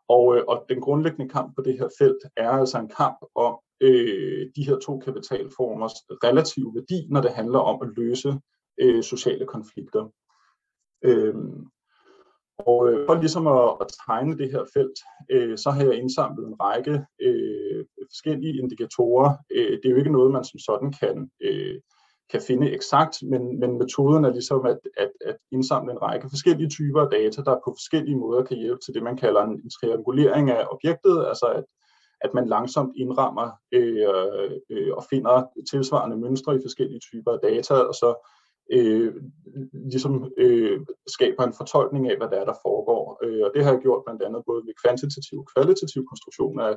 og, 0.10 0.38
øh, 0.38 0.44
og 0.48 0.66
den 0.70 0.82
grundlæggende 0.82 1.30
kamp 1.30 1.56
på 1.56 1.62
det 1.62 1.80
her 1.80 1.90
felt 1.98 2.24
er 2.38 2.50
altså 2.50 2.78
en 2.80 2.92
kamp 2.98 3.18
om 3.36 3.58
øh, 3.82 4.48
de 4.56 4.66
her 4.68 4.78
to 4.80 5.00
kapitalformers 5.00 5.94
relative 6.24 6.76
værdi, 6.76 7.08
når 7.10 7.22
det 7.22 7.32
handler 7.32 7.60
om 7.60 7.82
at 7.82 7.90
løse 7.98 8.40
øh, 8.82 9.04
sociale 9.04 9.46
konflikter. 9.46 10.10
Øh, 11.04 11.36
og 12.60 12.92
øh, 12.92 13.06
for 13.06 13.16
ligesom 13.16 13.48
at, 13.48 13.70
at 13.82 13.88
tegne 14.06 14.38
det 14.38 14.52
her 14.52 14.64
felt, 14.74 15.00
øh, 15.30 15.58
så 15.58 15.70
har 15.72 15.84
jeg 15.84 15.96
indsamlet 15.96 16.48
en 16.48 16.62
række 16.62 17.06
øh, 17.22 17.86
forskellige 18.12 18.58
indikatorer. 18.60 19.34
Øh, 19.52 19.72
det 19.72 19.86
er 19.86 19.90
jo 19.90 19.98
ikke 19.98 20.12
noget, 20.12 20.32
man 20.32 20.44
som 20.44 20.60
sådan 20.60 20.92
kan 21.02 21.32
øh, 21.42 21.80
kan 22.32 22.42
finde 22.48 22.72
eksakt, 22.72 23.16
men, 23.32 23.60
men 23.60 23.78
metoden 23.78 24.26
er 24.26 24.32
ligesom 24.32 24.66
at, 24.66 24.80
at, 24.98 25.12
at 25.26 25.38
indsamle 25.52 25.92
en 25.92 26.02
række 26.02 26.30
forskellige 26.30 26.70
typer 26.70 27.02
af 27.02 27.10
data, 27.12 27.42
der 27.42 27.56
på 27.66 27.76
forskellige 27.80 28.18
måder 28.18 28.44
kan 28.44 28.58
hjælpe 28.58 28.80
til 28.86 28.94
det, 28.94 29.04
man 29.04 29.18
kalder 29.18 29.42
en, 29.42 29.52
en 29.52 29.70
triangulering 29.70 30.50
af 30.50 30.66
objektet, 30.72 31.26
altså 31.28 31.46
at, 31.46 31.64
at 32.22 32.34
man 32.34 32.48
langsomt 32.48 32.94
indrammer 32.96 33.50
øh, 33.72 34.60
øh, 34.70 34.94
og 34.98 35.04
finder 35.10 35.44
tilsvarende 35.72 36.18
mønstre 36.18 36.56
i 36.56 36.64
forskellige 36.64 37.00
typer 37.00 37.32
af 37.32 37.40
data, 37.44 37.74
og 37.74 37.94
så 37.94 38.10
øh, 38.72 39.14
ligesom 39.92 40.32
øh, 40.38 40.80
skaber 41.08 41.44
en 41.44 41.54
fortolkning 41.54 42.12
af, 42.12 42.18
hvad 42.18 42.30
der 42.30 42.38
er, 42.42 42.46
der 42.46 42.62
foregår. 42.66 43.20
Øh, 43.24 43.42
og 43.46 43.52
det 43.56 43.64
har 43.64 43.72
jeg 43.72 43.82
gjort 43.82 44.04
blandt 44.06 44.24
andet 44.24 44.42
både 44.46 44.62
ved 44.66 44.74
kvantitativ 44.84 45.40
og 45.40 45.48
kvalitativ 45.56 46.06
konstruktion 46.12 46.60
af 46.60 46.74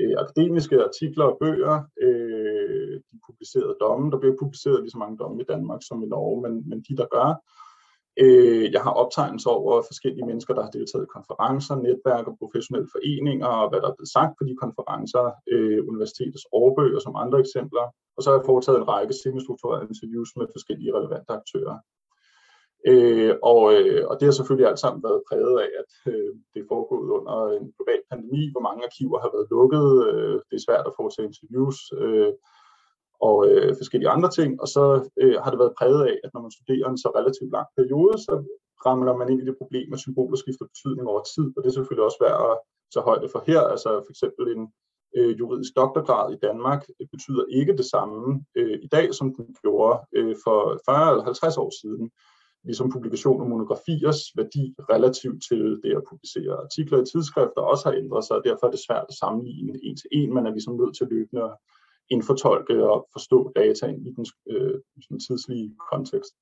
øh, 0.00 0.14
akademiske 0.18 0.84
artikler 0.88 1.24
og 1.24 1.36
bøger, 1.40 1.82
øh, 2.02 2.94
de 3.10 3.16
publicerede 3.26 3.76
domme. 3.80 4.10
Der 4.10 4.18
bliver 4.18 4.36
publiceret 4.42 4.80
lige 4.80 4.90
så 4.90 4.98
mange 4.98 5.18
domme 5.18 5.42
i 5.42 5.50
Danmark 5.52 5.80
som 5.88 6.02
i 6.02 6.06
Norge, 6.06 6.42
men, 6.44 6.68
men 6.68 6.78
de, 6.88 6.96
der 6.96 7.06
gør. 7.16 7.28
Øh, 8.22 8.72
jeg 8.74 8.82
har 8.86 8.94
optegnelser 9.02 9.50
over 9.50 9.82
forskellige 9.90 10.26
mennesker, 10.26 10.54
der 10.54 10.62
har 10.62 10.70
deltaget 10.70 11.04
i 11.04 11.14
konferencer, 11.16 11.74
netværk 11.76 12.26
og 12.30 12.38
professionelle 12.42 12.88
foreninger, 12.94 13.46
og 13.46 13.68
hvad 13.70 13.80
der 13.80 13.88
er 13.90 13.98
blevet 13.98 14.14
sagt 14.16 14.32
på 14.38 14.44
de 14.48 14.54
konferencer, 14.64 15.24
øh, 15.52 15.80
universitetets 15.90 16.46
årbøger 16.52 17.00
som 17.00 17.16
andre 17.24 17.38
eksempler. 17.44 17.86
Og 18.16 18.20
så 18.22 18.26
har 18.30 18.36
jeg 18.38 18.48
foretaget 18.50 18.78
en 18.78 18.90
række 18.92 19.14
semi-strukturerede 19.20 19.88
interviews 19.90 20.30
med 20.38 20.46
forskellige 20.56 20.94
relevante 20.98 21.30
aktører. 21.40 21.76
Øh, 22.90 23.34
og, 23.50 23.62
øh, 23.74 24.02
og 24.10 24.14
det 24.16 24.26
har 24.26 24.36
selvfølgelig 24.38 24.68
alt 24.68 24.82
sammen 24.82 25.02
været 25.06 25.26
præget 25.28 25.56
af, 25.64 25.70
at 25.82 26.12
øh, 26.12 26.30
det 26.52 26.58
er 26.60 26.70
foregået 26.72 27.08
under 27.16 27.36
en 27.58 27.66
global 27.76 28.00
pandemi, 28.10 28.42
hvor 28.52 28.64
mange 28.66 28.84
arkiver 28.88 29.18
har 29.24 29.30
været 29.34 29.50
lukket, 29.56 29.86
øh, 30.08 30.36
det 30.48 30.56
er 30.56 30.66
svært 30.66 30.86
at 30.86 30.96
foretage 30.98 31.28
interviews 31.30 31.78
øh, 32.02 32.32
og 33.28 33.36
øh, 33.48 33.70
forskellige 33.80 34.14
andre 34.16 34.30
ting, 34.38 34.50
og 34.62 34.68
så 34.74 34.84
øh, 35.22 35.36
har 35.42 35.50
det 35.50 35.62
været 35.62 35.78
præget 35.78 36.02
af, 36.10 36.16
at 36.24 36.30
når 36.34 36.42
man 36.44 36.56
studerer 36.56 36.86
en 36.88 37.02
så 37.04 37.08
relativt 37.18 37.52
lang 37.56 37.68
periode, 37.78 38.14
så 38.26 38.34
ramler 38.86 39.14
man 39.20 39.30
ind 39.32 39.40
i 39.42 39.48
det 39.48 39.60
problem, 39.60 39.92
at 39.92 40.02
symboler 40.02 40.36
skifter 40.36 40.66
betydning 40.72 41.06
over 41.12 41.22
tid, 41.34 41.46
og 41.54 41.58
det 41.60 41.68
er 41.68 41.78
selvfølgelig 41.78 42.06
også 42.08 42.20
værd 42.24 42.38
at 42.50 42.56
tage 42.92 43.06
højde 43.10 43.28
for 43.32 43.42
her, 43.48 43.60
altså 43.74 43.90
for 44.06 44.12
eksempel 44.14 44.44
en 44.56 44.64
øh, 45.16 45.38
juridisk 45.40 45.72
doktorgrad 45.80 46.26
i 46.32 46.42
Danmark 46.46 46.80
det 46.98 47.08
betyder 47.14 47.44
ikke 47.58 47.76
det 47.80 47.84
samme 47.94 48.44
øh, 48.58 48.78
i 48.86 48.88
dag, 48.96 49.14
som 49.14 49.34
den 49.34 49.46
gjorde 49.62 49.96
øh, 50.18 50.36
for 50.44 50.58
40 50.86 51.10
eller 51.10 51.24
50 51.24 51.56
år 51.56 51.70
siden 51.82 52.10
ligesom 52.64 52.90
publikation 52.90 53.40
og 53.40 53.48
monografiers 53.48 54.20
værdi 54.36 54.74
relativt 54.92 55.42
til 55.48 55.80
det 55.82 55.92
at 55.96 56.04
publicere 56.10 56.52
artikler 56.64 57.02
i 57.02 57.04
tidsskrifter 57.12 57.60
også 57.60 57.88
har 57.88 57.96
ændret 57.96 58.24
sig, 58.24 58.36
og 58.36 58.44
derfor 58.44 58.66
er 58.66 58.70
det 58.70 58.86
svært 58.86 59.06
at 59.08 59.14
sammenligne 59.14 59.72
en 59.82 59.96
til 59.96 60.08
en. 60.12 60.34
Man 60.34 60.46
er 60.46 60.50
ligesom 60.50 60.76
nødt 60.76 60.96
til 60.96 61.06
løbende 61.06 61.42
at 61.42 61.56
indfortolke 62.10 62.88
og 62.90 63.08
forstå 63.12 63.52
dataen 63.56 64.06
i 64.06 64.10
den, 64.16 64.26
øh, 64.50 64.80
sådan 65.02 65.20
tidslige 65.20 65.76
kontekst. 65.92 66.34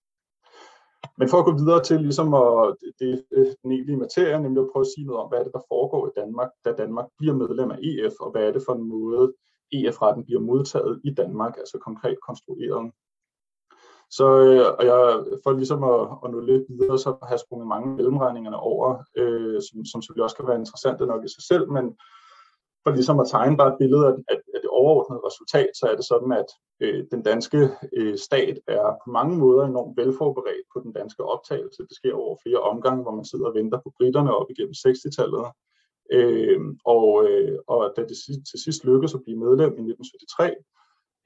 Men 1.19 1.29
for 1.29 1.39
at 1.39 1.45
gå 1.45 1.53
videre 1.63 1.83
til 1.83 2.01
ligesom 2.01 2.35
at, 2.35 2.77
det, 3.01 3.25
den 3.63 3.73
egentlige 3.73 4.03
materie, 4.05 4.43
nemlig 4.43 4.63
at 4.63 4.71
prøve 4.73 4.87
at 4.87 4.93
sige 4.95 5.07
noget 5.07 5.23
om, 5.23 5.29
hvad 5.29 5.39
er 5.39 5.45
det, 5.45 5.53
der 5.53 5.69
foregår 5.73 6.07
i 6.07 6.17
Danmark, 6.21 6.51
da 6.65 6.73
Danmark 6.73 7.09
bliver 7.19 7.35
medlem 7.35 7.71
af 7.71 7.79
EF, 7.89 8.15
og 8.21 8.31
hvad 8.31 8.43
er 8.49 8.53
det 8.53 8.63
for 8.67 8.75
en 8.75 8.89
måde, 8.95 9.33
EF-retten 9.73 10.25
bliver 10.25 10.41
modtaget 10.41 11.01
i 11.05 11.15
Danmark, 11.15 11.55
altså 11.59 11.79
konkret 11.79 12.19
konstrueret. 12.29 12.93
Så 14.19 14.27
øh, 14.47 14.67
og 14.79 14.85
jeg, 14.91 15.01
for 15.43 15.53
ligesom 15.53 15.81
at, 15.95 16.01
at 16.25 16.31
nå 16.31 16.41
lidt 16.41 16.67
videre, 16.69 16.99
så 16.99 17.11
har 17.23 17.35
jeg 17.35 17.45
sprunget 17.45 17.69
mange 17.75 17.89
mellemregningerne 17.97 18.61
over, 18.73 18.89
øh, 19.21 19.59
som, 19.67 19.77
som 19.91 20.03
selvfølgelig 20.03 20.25
også 20.25 20.37
kan 20.37 20.49
være 20.49 20.63
interessante 20.63 21.07
nok 21.07 21.25
i 21.25 21.35
sig 21.35 21.45
selv, 21.51 21.67
men 21.77 21.85
for 22.83 22.91
ligesom 22.91 23.21
at 23.21 23.29
tegne 23.35 23.57
bare 23.57 23.73
et 23.73 23.81
billede 23.83 24.05
af, 24.11 24.15
af, 24.33 24.39
af 24.55 24.61
det 24.63 24.71
overordnede 24.81 25.27
resultat, 25.29 25.71
så 25.79 25.85
er 25.91 25.97
det 25.97 26.07
sådan, 26.13 26.33
at 26.43 26.49
øh, 26.85 27.05
den 27.13 27.23
danske 27.31 27.61
øh, 27.99 28.17
stat 28.27 28.57
er 28.79 28.87
på 29.05 29.09
mange 29.19 29.35
måder 29.43 29.63
enormt 29.65 29.97
velforberedt 30.01 30.67
på 30.73 30.79
den 30.85 30.93
danske 30.93 31.23
optagelse. 31.25 31.83
Det 31.89 31.97
sker 32.01 32.15
over 32.15 32.37
flere 32.43 32.61
omgange, 32.73 33.03
hvor 33.03 33.15
man 33.19 33.25
sidder 33.31 33.47
og 33.47 33.55
venter 33.55 33.79
på 33.85 33.91
britterne 33.99 34.37
op 34.39 34.49
igennem 34.51 34.77
60-tallet. 34.83 35.45
Øh, 36.17 36.61
og, 36.95 37.07
øh, 37.27 37.59
og 37.67 37.81
da 37.97 38.01
det 38.11 38.17
til 38.51 38.59
sidst 38.65 38.85
lykkedes 38.85 39.15
at 39.15 39.25
blive 39.25 39.43
medlem 39.45 39.73
i 39.79 39.83
1973, 39.93 40.57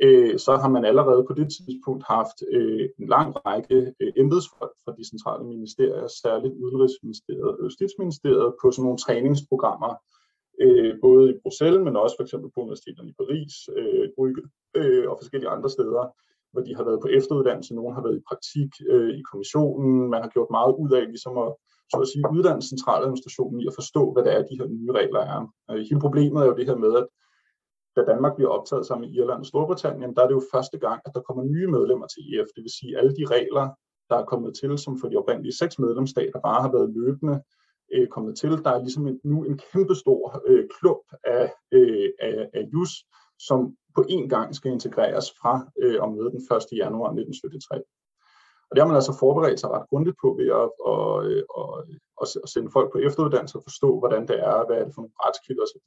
øh, 0.05 0.39
så 0.39 0.53
har 0.63 0.69
man 0.69 0.85
allerede 0.85 1.25
på 1.29 1.35
det 1.39 1.49
tidspunkt 1.55 2.05
haft 2.15 2.39
øh, 2.53 2.89
en 3.01 3.09
lang 3.09 3.29
række 3.47 3.79
øh, 4.01 4.13
embedsfolk 4.17 4.75
fra 4.85 4.93
de 4.99 5.05
centrale 5.13 5.45
ministerier, 5.45 6.07
særligt 6.23 6.55
Udenrigsministeriet 6.65 7.49
og 7.51 7.65
Justitsministeriet, 7.65 8.55
på 8.61 8.71
sådan 8.71 8.85
nogle 8.87 8.99
træningsprogrammer, 9.05 9.93
øh, 10.65 10.93
både 11.07 11.25
i 11.31 11.39
Bruxelles, 11.43 11.83
men 11.87 11.97
også 11.97 12.15
for 12.19 12.25
eksempel 12.27 12.49
på 12.55 12.61
universiteterne 12.61 13.11
i 13.11 13.19
Paris, 13.21 13.55
øh, 13.79 14.09
Brygge 14.17 14.43
øh, 14.79 15.05
og 15.11 15.17
forskellige 15.21 15.55
andre 15.57 15.71
steder, 15.77 16.05
hvor 16.53 16.63
de 16.67 16.77
har 16.77 16.85
været 16.89 17.01
på 17.03 17.09
efteruddannelse, 17.19 17.75
nogle 17.75 17.95
har 17.95 18.03
været 18.07 18.19
i 18.21 18.27
praktik 18.29 18.71
øh, 18.93 19.13
i 19.21 19.23
kommissionen, 19.31 20.11
man 20.13 20.23
har 20.25 20.31
gjort 20.35 20.51
meget 20.59 20.73
ud 20.83 20.91
af 20.99 21.05
ligesom 21.15 21.39
at 21.45 21.51
så 21.91 21.97
at 22.05 22.09
sige, 22.13 22.25
uddanne 22.37 22.63
centraladministrationen 22.73 23.61
i 23.61 23.67
at 23.71 23.79
forstå, 23.81 24.03
hvad 24.13 24.23
det 24.25 24.33
er, 24.37 24.49
de 24.51 24.59
her 24.61 24.69
nye 24.77 24.93
regler 25.01 25.23
er. 25.35 25.41
Øh, 25.71 25.83
hele 25.89 26.01
problemet 26.07 26.39
er 26.43 26.47
jo 26.51 26.57
det 26.59 26.67
her 26.71 26.79
med, 26.85 26.93
at 27.01 27.07
da 27.97 28.05
Danmark 28.13 28.35
bliver 28.37 28.51
optaget 28.51 28.87
sammen 28.87 29.09
med 29.09 29.17
Irland 29.17 29.41
og 29.41 29.47
Storbritannien, 29.47 30.15
der 30.15 30.23
er 30.23 30.27
det 30.27 30.35
jo 30.35 30.43
første 30.55 30.79
gang, 30.79 31.01
at 31.07 31.13
der 31.15 31.21
kommer 31.21 31.43
nye 31.45 31.67
medlemmer 31.67 32.07
til 32.07 32.23
EF. 32.33 32.49
Det 32.55 32.63
vil 32.63 32.79
sige, 32.79 32.99
alle 32.99 33.17
de 33.19 33.25
regler, 33.35 33.67
der 34.11 34.17
er 34.17 34.25
kommet 34.25 34.53
til, 34.61 34.79
som 34.79 34.99
for 35.01 35.09
de 35.09 35.17
oprindelige 35.17 35.59
seks 35.61 35.79
medlemsstater 35.79 36.41
bare 36.41 36.63
har 36.63 36.73
været 36.73 36.95
løbende 36.99 37.37
øh, 37.95 38.09
kommet 38.09 38.39
til. 38.39 38.51
Der 38.65 38.71
er 38.71 38.79
ligesom 38.79 39.07
en, 39.07 39.21
nu 39.25 39.45
en 39.45 39.59
kæmpestor 39.59 40.43
øh, 40.47 40.65
klump 40.79 41.07
af, 41.25 41.53
øh, 41.73 42.09
af, 42.21 42.51
af 42.55 42.63
JUS, 42.73 42.93
som 43.39 43.59
på 43.97 44.01
én 44.17 44.29
gang 44.29 44.55
skal 44.55 44.73
integreres 44.73 45.27
fra 45.41 45.55
øh, 45.83 46.03
og 46.03 46.09
med 46.13 46.25
den 46.35 46.43
1. 46.57 46.83
januar 46.83 47.11
1973. 47.11 47.83
Og 48.69 48.73
det 48.73 48.81
har 48.83 48.89
man 48.89 49.01
altså 49.01 49.15
forberedt 49.19 49.61
sig 49.61 49.71
ret 49.71 49.89
grundigt 49.91 50.17
på 50.23 50.29
ved 50.39 50.49
at, 50.63 50.71
og, 50.93 51.09
øh, 51.27 51.43
og, 51.61 51.69
og, 52.21 52.27
og 52.43 52.49
sende 52.49 52.71
folk 52.77 52.89
på 52.93 52.99
efteruddannelse 52.99 53.59
og 53.59 53.63
forstå, 53.69 53.99
hvordan 53.99 54.23
det 54.29 54.39
er, 54.51 54.67
hvad 54.67 54.77
er 54.77 54.85
det 54.85 54.95
for 54.95 55.03
nogle 55.03 55.21
retskilder 55.25 55.63
osv 55.67 55.81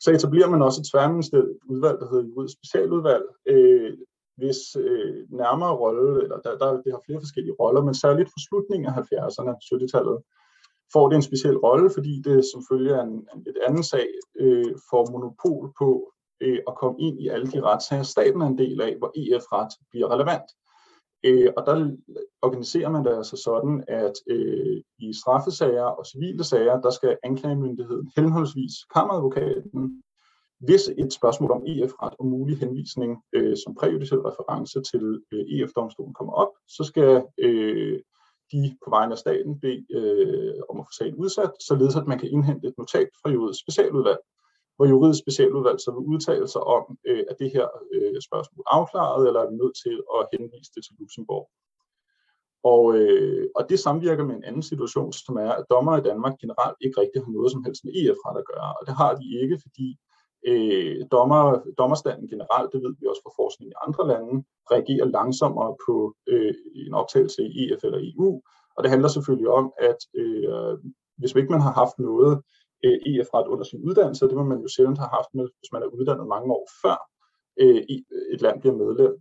så 0.00 0.10
etablerer 0.10 0.50
man 0.50 0.62
også 0.62 0.80
et 0.80 0.88
tværministerielt 0.92 1.58
udvalg, 1.68 1.98
der 2.00 2.08
hedder 2.10 2.28
juridisk 2.30 2.56
specialudvalg, 2.58 3.24
øh, 3.46 3.92
hvis 4.36 4.60
øh, 4.76 5.14
nærmere 5.42 5.76
rolle, 5.76 6.22
eller 6.22 6.38
der, 6.44 6.58
der, 6.58 6.82
det 6.84 6.92
har 6.92 7.02
flere 7.06 7.20
forskellige 7.20 7.56
roller, 7.60 7.82
men 7.82 7.94
særligt 7.94 8.28
for 8.28 8.40
slutningen 8.48 8.86
af 8.88 8.94
70'erne, 9.00 9.52
70-tallet, 9.66 10.18
får 10.92 11.08
det 11.08 11.16
en 11.16 11.28
speciel 11.30 11.56
rolle, 11.56 11.90
fordi 11.94 12.22
det 12.28 12.44
som 12.52 12.62
følge 12.70 12.96
af 12.98 13.02
en, 13.02 13.14
en 13.34 13.42
lidt 13.46 13.58
anden 13.66 13.82
sag 13.82 14.08
øh, 14.40 14.72
får 14.90 15.10
monopol 15.12 15.72
på 15.80 16.12
øh, 16.40 16.58
at 16.68 16.74
komme 16.80 16.96
ind 17.00 17.20
i 17.20 17.28
alle 17.28 17.46
de 17.46 17.62
retssager, 17.62 18.02
staten 18.02 18.40
er 18.42 18.46
en 18.46 18.58
del 18.58 18.80
af, 18.80 18.96
hvor 18.98 19.10
EF-ret 19.16 19.72
bliver 19.90 20.08
relevant. 20.14 20.48
Øh, 21.24 21.52
og 21.56 21.66
der 21.66 21.96
organiserer 22.42 22.90
man 22.90 23.04
det 23.04 23.16
altså 23.16 23.36
sådan, 23.36 23.84
at 23.88 24.12
øh, 24.30 24.82
i 24.98 25.12
straffesager 25.22 25.84
og 25.84 26.06
civile 26.06 26.44
sager, 26.44 26.80
der 26.80 26.90
skal 26.90 27.18
anklagemyndigheden, 27.22 28.10
henholdsvis 28.16 28.72
kammeradvokaten, 28.94 30.02
hvis 30.60 30.88
et 30.98 31.12
spørgsmål 31.12 31.50
om 31.50 31.62
EF-ret 31.66 32.14
og 32.18 32.26
mulig 32.26 32.58
henvisning 32.58 33.22
øh, 33.32 33.56
som 33.64 33.74
præjudiciel 33.74 34.20
reference 34.20 34.82
til 34.90 35.22
øh, 35.32 35.44
EF-domstolen 35.54 36.14
kommer 36.14 36.32
op, 36.32 36.52
så 36.68 36.84
skal 36.84 37.24
øh, 37.38 37.98
de 38.52 38.76
på 38.84 38.90
vegne 38.90 39.12
af 39.12 39.18
staten 39.18 39.60
bede 39.60 39.84
øh, 39.90 40.54
om 40.70 40.80
at 40.80 40.86
få 40.86 40.92
sagen 40.98 41.14
udsat, 41.14 41.50
således 41.60 41.96
at 41.96 42.06
man 42.06 42.18
kan 42.18 42.30
indhente 42.30 42.68
et 42.68 42.78
notat 42.78 43.08
fra 43.22 43.30
juridisk 43.30 43.60
specialudvalg, 43.60 44.18
hvor 44.76 44.86
juridisk 44.92 45.20
specialudvalg 45.24 45.80
så 45.80 45.90
vil 45.90 46.08
udtale 46.12 46.48
sig 46.48 46.62
om, 46.76 46.84
øh, 47.08 47.24
at 47.30 47.36
det 47.40 47.50
her 47.56 47.66
øh, 47.94 48.20
spørgsmål 48.28 48.64
afklaret, 48.78 49.26
eller 49.26 49.40
er 49.40 49.50
vi 49.50 49.56
nødt 49.62 49.76
til 49.84 49.96
at 50.16 50.28
henvise 50.32 50.70
det 50.74 50.82
til 50.84 50.94
Luxembourg. 51.00 51.46
Og, 52.72 52.84
øh, 52.98 53.46
og 53.56 53.62
det 53.70 53.78
samvirker 53.78 54.24
med 54.24 54.34
en 54.36 54.44
anden 54.48 54.62
situation, 54.70 55.12
som 55.12 55.36
er, 55.36 55.52
at 55.58 55.66
dommer 55.70 55.94
i 55.96 56.06
Danmark 56.10 56.34
generelt 56.42 56.78
ikke 56.80 57.00
rigtig 57.00 57.22
har 57.24 57.32
noget 57.36 57.52
som 57.52 57.64
helst 57.64 57.84
med 57.84 57.92
EF-ret 58.00 58.38
at 58.42 58.48
gøre. 58.52 58.70
Og 58.78 58.82
det 58.86 58.94
har 59.00 59.12
de 59.20 59.26
ikke, 59.42 59.58
fordi 59.64 59.88
øh, 60.50 60.96
dommer, 61.14 61.42
dommerstanden 61.78 62.28
generelt, 62.32 62.72
det 62.72 62.82
ved 62.84 62.94
vi 63.00 63.06
også 63.10 63.22
fra 63.24 63.36
forskning 63.40 63.68
i 63.70 63.80
andre 63.86 64.04
lande, 64.12 64.34
reagerer 64.72 65.14
langsommere 65.18 65.72
på 65.86 65.94
øh, 66.32 66.54
en 66.86 66.94
optagelse 67.00 67.42
i 67.42 67.52
EF 67.62 67.84
eller 67.84 68.00
EU. 68.10 68.30
Og 68.76 68.80
det 68.82 68.90
handler 68.90 69.08
selvfølgelig 69.08 69.50
om, 69.60 69.66
at 69.88 70.00
øh, 70.20 70.74
hvis 71.18 71.34
ikke 71.34 71.54
man 71.56 71.66
har 71.66 71.74
haft 71.82 71.98
noget 71.98 72.42
øh, 72.86 72.98
EF-ret 73.10 73.46
under 73.52 73.64
sin 73.64 73.84
uddannelse, 73.88 74.28
det 74.28 74.36
må 74.36 74.44
man 74.44 74.60
jo 74.64 74.68
sjældent 74.68 74.98
have 74.98 75.12
haft 75.18 75.30
med, 75.34 75.46
hvis 75.58 75.72
man 75.72 75.82
er 75.82 75.94
uddannet 75.96 76.26
mange 76.34 76.52
år 76.58 76.66
før 76.82 76.98
øh, 77.62 77.82
øh, 77.90 78.34
et 78.34 78.40
land 78.44 78.60
bliver 78.60 78.76
medlem. 78.76 79.14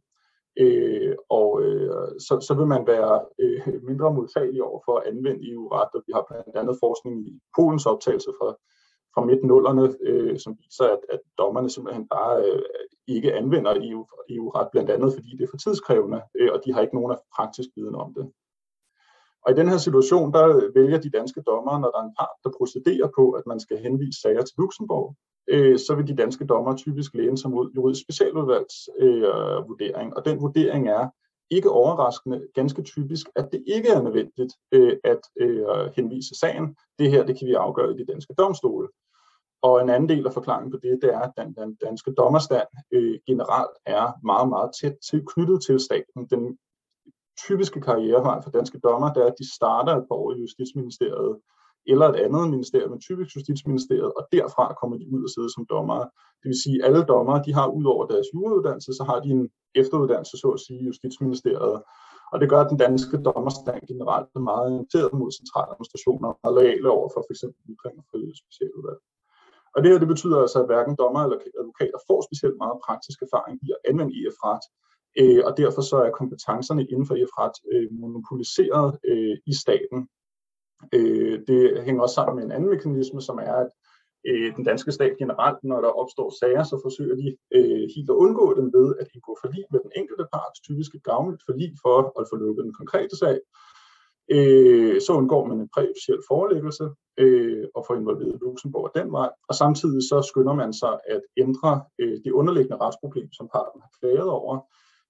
Øh, 0.64 1.16
og 1.30 1.50
øh, 1.64 1.90
så, 2.26 2.34
så 2.48 2.54
vil 2.60 2.68
man 2.68 2.88
være 2.88 3.26
øh, 3.40 3.84
mindre 3.90 4.14
modtagelig 4.14 4.64
over 4.64 4.80
for 4.86 4.98
at 4.98 5.08
anvende 5.12 5.52
EU-ret, 5.52 5.92
og 5.96 6.04
vi 6.08 6.12
har 6.16 6.26
blandt 6.30 6.56
andet 6.62 6.76
forskning 6.84 7.28
i 7.28 7.40
Polens 7.56 7.86
optagelse 7.86 8.32
fra, 8.40 8.50
fra 9.14 9.26
midt-nullerne, 9.26 9.86
øh, 10.10 10.38
som 10.40 10.58
viser, 10.62 10.86
at, 10.96 11.02
at 11.10 11.22
dommerne 11.38 11.70
simpelthen 11.70 12.08
bare 12.08 12.36
øh, 12.46 12.62
ikke 13.08 13.34
anvender 13.34 13.74
EU, 13.90 14.02
EU-ret, 14.30 14.68
blandt 14.72 14.90
andet 14.90 15.14
fordi 15.14 15.30
det 15.38 15.44
er 15.44 15.54
for 15.54 15.58
tidskrævende, 15.58 16.22
øh, 16.40 16.50
og 16.54 16.60
de 16.66 16.74
har 16.74 16.82
ikke 16.82 16.96
nogen 16.96 17.18
praktisk 17.36 17.70
viden 17.76 17.96
om 17.96 18.14
det. 18.18 18.26
Og 19.46 19.52
i 19.52 19.56
den 19.56 19.70
her 19.70 19.78
situation, 19.78 20.34
der 20.34 20.72
vælger 20.80 20.98
de 20.98 21.10
danske 21.10 21.42
dommere, 21.42 21.80
når 21.80 21.92
der 21.92 22.00
er 22.00 22.04
en 22.04 22.16
part, 22.20 22.38
der 22.44 22.50
procederer 22.58 23.10
på, 23.16 23.32
at 23.32 23.44
man 23.48 23.60
skal 23.60 23.78
henvise 23.78 24.22
sager 24.22 24.42
til 24.42 24.56
Luxembourg, 24.58 25.16
øh, 25.50 25.80
så 25.80 25.96
vil 25.96 26.08
de 26.08 26.16
danske 26.16 26.46
dommere 26.46 26.78
typisk 26.78 27.14
læne 27.14 27.38
sig 27.38 27.52
mod 27.52 27.72
juridisk 27.76 28.02
specialudvalgs 28.04 28.90
øh, 29.00 29.70
vurdering. 29.70 30.16
Og 30.18 30.26
den 30.26 30.42
vurdering 30.42 30.90
er 30.90 31.10
ikke 31.50 31.72
overraskende 31.72 32.48
ganske 32.54 32.82
typisk, 32.82 33.26
at 33.36 33.50
det 33.52 33.64
ikke 33.68 33.90
er 33.90 34.02
nødvendigt 34.02 34.54
øh, 34.72 34.98
at 35.04 35.20
øh, 35.40 35.66
henvise 35.96 36.40
sagen. 36.40 36.76
Det 37.00 37.12
her, 37.12 37.26
det 37.26 37.40
kan 37.40 37.48
vi 37.48 37.54
afgøre 37.54 37.94
i 37.94 37.98
de 37.98 38.06
danske 38.06 38.34
domstole. 38.38 38.88
Og 39.62 39.82
en 39.82 39.90
anden 39.90 40.10
del 40.10 40.26
af 40.28 40.34
forklaringen 40.34 40.72
på 40.72 40.78
det, 40.84 41.00
det 41.02 41.14
er, 41.14 41.20
at 41.20 41.32
den, 41.38 41.54
den 41.54 41.76
danske 41.76 42.12
dommerstand 42.12 42.68
øh, 42.94 43.20
generelt 43.28 43.78
er 43.86 44.26
meget, 44.26 44.50
meget 44.50 44.72
tæt 44.82 44.96
til, 45.10 45.24
knyttet 45.28 45.64
til 45.66 45.80
staten. 45.80 46.28
Den 46.30 46.58
typiske 47.48 47.82
karrierevej 47.82 48.42
for 48.44 48.50
danske 48.52 48.80
dommer, 48.80 49.14
det 49.14 49.24
er, 49.24 49.28
at 49.28 49.40
de 49.40 49.54
starter 49.56 49.94
et 49.96 50.06
par 50.10 50.16
år 50.16 50.34
i 50.34 50.40
Justitsministeriet, 50.42 51.34
eller 51.88 52.08
et 52.10 52.16
andet 52.26 52.50
ministerium, 52.50 52.92
men 52.92 53.00
typisk 53.00 53.36
Justitsministeriet, 53.36 54.12
og 54.18 54.24
derfra 54.32 54.66
kommer 54.80 54.98
de 54.98 55.06
ud 55.14 55.24
og 55.24 55.30
sidde 55.36 55.50
som 55.54 55.66
dommer. 55.74 56.00
Det 56.42 56.48
vil 56.52 56.64
sige, 56.64 56.78
at 56.80 56.86
alle 56.88 57.02
dommer, 57.14 57.44
de 57.44 57.54
har 57.54 57.68
ud 57.68 57.86
over 57.94 58.06
deres 58.12 58.28
jurauddannelse, 58.34 58.92
så 59.00 59.04
har 59.10 59.20
de 59.20 59.30
en 59.30 59.50
efteruddannelse, 59.82 60.36
så 60.38 60.50
at 60.58 60.60
sige, 60.66 60.80
i 60.82 60.86
Justitsministeriet. 60.90 61.82
Og 62.32 62.38
det 62.42 62.50
gør, 62.50 62.62
at 62.62 62.72
den 62.74 62.80
danske 62.86 63.18
dommerstand 63.28 63.82
generelt 63.92 64.30
er 64.36 64.44
meget 64.52 64.68
orienteret 64.74 65.14
mod 65.20 65.30
centraladministrationer 65.40 66.30
og 66.46 66.54
lojale 66.58 66.90
over 66.98 67.08
for 67.14 67.22
f.eks. 67.28 67.44
ytringer 67.74 68.04
for 68.10 68.18
specialudvalg. 68.44 69.00
Og 69.74 69.80
det 69.82 69.92
her 69.92 70.00
det 70.04 70.14
betyder 70.14 70.38
altså, 70.46 70.58
at 70.62 70.70
hverken 70.72 70.96
dommer 71.02 71.22
eller 71.24 71.38
advokater 71.62 72.00
får 72.10 72.20
specielt 72.28 72.58
meget 72.64 72.78
praktisk 72.86 73.18
erfaring 73.26 73.56
i 73.66 73.68
at 73.76 73.82
anvende 73.90 74.14
EF-ret, 74.20 74.66
Øh, 75.20 75.42
og 75.46 75.58
derfor 75.58 75.82
så 75.82 75.98
er 75.98 76.18
kompetencerne 76.20 76.88
inden 76.92 77.08
for 77.08 77.16
EF-ret 77.16 77.58
øh, 77.74 77.88
monopoliseret 77.92 78.98
øh, 79.08 79.38
i 79.46 79.54
staten. 79.54 80.00
Øh, 80.94 81.40
det 81.48 81.84
hænger 81.86 82.02
også 82.02 82.16
sammen 82.16 82.36
med 82.36 82.44
en 82.44 82.52
anden 82.52 82.70
mekanisme, 82.70 83.22
som 83.22 83.38
er, 83.38 83.56
at 83.64 83.72
øh, 84.28 84.56
den 84.56 84.64
danske 84.66 84.92
stat 84.92 85.18
generelt, 85.18 85.64
når 85.64 85.82
der 85.82 86.00
opstår 86.02 86.30
sager, 86.40 86.64
så 86.64 86.80
forsøger 86.86 87.16
de 87.16 87.38
øh, 87.56 87.86
helt 87.96 88.10
at 88.10 88.20
undgå 88.24 88.46
dem 88.60 88.68
ved 88.78 88.96
at 89.02 89.08
indgå 89.14 89.38
forlig 89.44 89.64
med 89.72 89.80
den 89.86 89.92
enkelte 89.96 90.26
part, 90.34 90.54
typisk 90.68 90.96
et 90.96 91.04
gavnligt 91.04 91.44
forlig 91.50 91.70
for 91.84 91.98
at 92.20 92.28
få 92.32 92.36
lukket 92.36 92.66
den 92.66 92.74
konkrete 92.74 93.16
sag. 93.18 93.38
Øh, 94.32 95.02
så 95.02 95.12
undgår 95.14 95.46
man 95.46 95.60
en 95.60 95.70
præjudiciel 95.74 96.22
forelæggelse 96.28 96.86
øh, 97.18 97.66
og 97.76 97.82
får 97.88 97.96
involveret 97.96 98.42
Luxembourg 98.42 98.92
den 98.96 99.12
vej, 99.12 99.30
og 99.50 99.56
samtidig 99.56 100.02
så 100.10 100.18
skynder 100.30 100.54
man 100.54 100.74
sig 100.74 101.00
at 101.08 101.22
ændre 101.38 101.72
øh, 102.00 102.18
det 102.26 102.32
underliggende 102.32 102.78
retsproblem, 102.84 103.30
som 103.34 103.50
parten 103.56 103.82
har 103.82 103.92
klaget 104.00 104.30
over, 104.40 104.56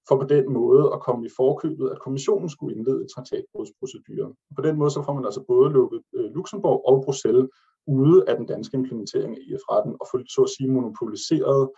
for 0.08 0.16
på 0.20 0.26
den 0.34 0.52
måde 0.52 0.90
at 0.94 1.00
komme 1.00 1.26
i 1.26 1.30
forkøbet, 1.36 1.90
at 1.90 2.00
kommissionen 2.00 2.48
skulle 2.48 2.76
indlede 2.76 3.06
traktatbrudsproceduren. 3.14 4.34
På 4.56 4.62
den 4.62 4.76
måde 4.78 4.90
så 4.90 5.02
får 5.02 5.14
man 5.14 5.24
altså 5.24 5.44
både 5.48 5.70
lukket 5.70 6.02
øh, 6.16 6.30
Luxembourg 6.36 6.88
og 6.88 7.04
Bruxelles 7.04 7.48
ude 7.86 8.28
af 8.28 8.36
den 8.36 8.46
danske 8.46 8.76
implementering 8.76 9.36
af 9.36 9.40
EF-retten 9.50 9.96
og 10.00 10.06
få 10.10 10.18
så 10.28 10.42
at 10.42 10.50
sige 10.50 10.70
monopoliseret 10.72 11.70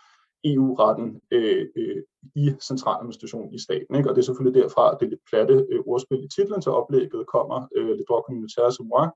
EU-retten 0.44 1.20
øh, 1.30 1.66
øh, 1.76 2.02
i 2.34 2.54
centraladministrationen 2.68 3.54
i 3.54 3.58
staten. 3.58 3.96
Ikke? 3.96 4.08
Og 4.10 4.14
det 4.14 4.22
er 4.22 4.30
selvfølgelig 4.30 4.62
derfra, 4.62 4.92
at 4.92 5.00
det 5.00 5.08
lidt 5.08 5.20
platte 5.30 5.54
øh, 5.72 5.80
ordspil 5.86 6.24
i 6.24 6.28
titlen 6.36 6.60
til 6.60 6.72
oplægget 6.72 7.26
kommer, 7.26 7.58
øh, 7.76 7.88
Le 7.98 8.04
droit 8.08 8.24
communautaire 8.26 8.72
som 8.72 8.86
moi, 8.86 9.06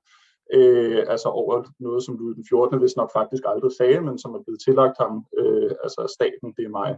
øh, 0.57 1.03
altså 1.13 1.29
over 1.29 1.63
noget, 1.79 2.03
som 2.03 2.17
Louis 2.17 2.35
den 2.35 2.45
14. 2.49 2.79
hvis 2.79 2.95
nok 2.95 3.11
faktisk 3.13 3.43
aldrig 3.45 3.71
sagde, 3.71 4.01
men 4.01 4.17
som 4.17 4.35
er 4.35 4.43
blevet 4.45 4.61
tillagt 4.65 4.97
ham, 5.03 5.25
øh, 5.39 5.71
altså 5.83 6.01
staten, 6.15 6.47
det 6.57 6.65
er 6.65 6.77
mig. 6.81 6.91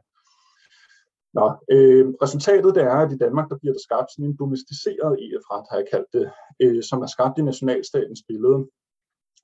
Nå, 1.37 1.45
øh, 1.73 2.05
resultatet 2.25 2.75
det 2.75 2.83
er, 2.83 2.99
at 3.05 3.11
i 3.11 3.17
Danmark 3.17 3.49
der 3.49 3.57
bliver 3.57 3.73
der 3.73 3.85
skabt 3.87 4.11
sådan 4.11 4.25
en 4.25 4.37
domesticeret 4.41 5.13
EF-ret, 5.25 5.65
har 5.69 5.77
jeg 5.77 5.87
kaldt 5.93 6.09
det, 6.17 6.25
øh, 6.63 6.83
som 6.89 7.01
er 7.05 7.09
skabt 7.15 7.37
i 7.37 7.41
nationalstatens 7.41 8.21
billede, 8.29 8.59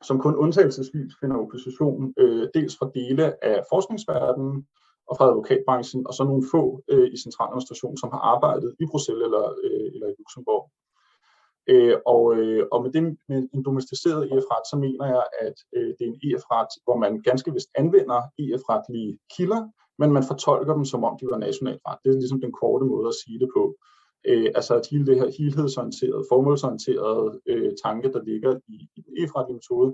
som 0.08 0.20
kun 0.20 0.36
undtagelsesvis 0.36 1.14
finder 1.20 1.38
opposition, 1.44 2.14
øh, 2.18 2.48
dels 2.54 2.78
fra 2.78 2.92
dele 3.00 3.26
af 3.50 3.58
forskningsverdenen 3.72 4.68
og 5.10 5.14
fra 5.18 5.26
advokatbranchen, 5.30 6.08
og 6.08 6.14
så 6.14 6.24
nogle 6.24 6.46
få 6.54 6.64
øh, 6.92 7.08
i 7.14 7.18
centraladministrationen, 7.24 7.98
som 7.98 8.10
har 8.14 8.22
arbejdet 8.34 8.76
i 8.80 8.86
Bruxelles 8.92 9.26
eller, 9.28 9.46
øh, 9.64 9.88
eller 9.94 10.08
i 10.08 10.16
Luxembourg. 10.20 10.66
Øh, 11.72 11.98
og, 12.14 12.24
øh, 12.38 12.64
og 12.72 12.84
med, 12.84 12.92
det, 12.92 13.04
med 13.30 13.40
en 13.54 13.64
domesticeret 13.66 14.22
EF-ret, 14.34 14.66
så 14.72 14.76
mener 14.86 15.06
jeg, 15.16 15.26
at 15.46 15.58
øh, 15.76 15.90
det 15.96 16.04
er 16.04 16.12
en 16.12 16.22
EF-ret, 16.28 16.72
hvor 16.86 16.98
man 17.04 17.22
ganske 17.30 17.54
vist 17.54 17.70
anvender 17.76 18.22
EF-retlige 18.44 19.18
kilder, 19.36 19.62
men 20.02 20.12
man 20.14 20.30
fortolker 20.32 20.74
dem, 20.74 20.86
som 20.86 21.04
om 21.04 21.18
de 21.22 21.26
var 21.32 21.38
nationalret. 21.38 21.98
Det 22.04 22.10
er 22.10 22.22
ligesom 22.24 22.42
den 22.42 22.52
korte 22.62 22.86
måde 22.86 23.08
at 23.08 23.20
sige 23.24 23.40
det 23.40 23.50
på. 23.58 23.64
Øh, 24.30 24.50
altså 24.56 24.74
at 24.76 24.88
hele 24.92 25.06
det 25.06 25.16
her 25.20 25.30
helhedsorienterede, 25.38 26.24
formålsorienterede 26.32 27.42
øh, 27.52 27.72
tanke, 27.84 28.08
der 28.14 28.22
ligger 28.24 28.52
i, 28.68 28.76
i 28.98 29.02
den 29.08 29.14
efretlige 29.24 29.60
metode, 29.60 29.90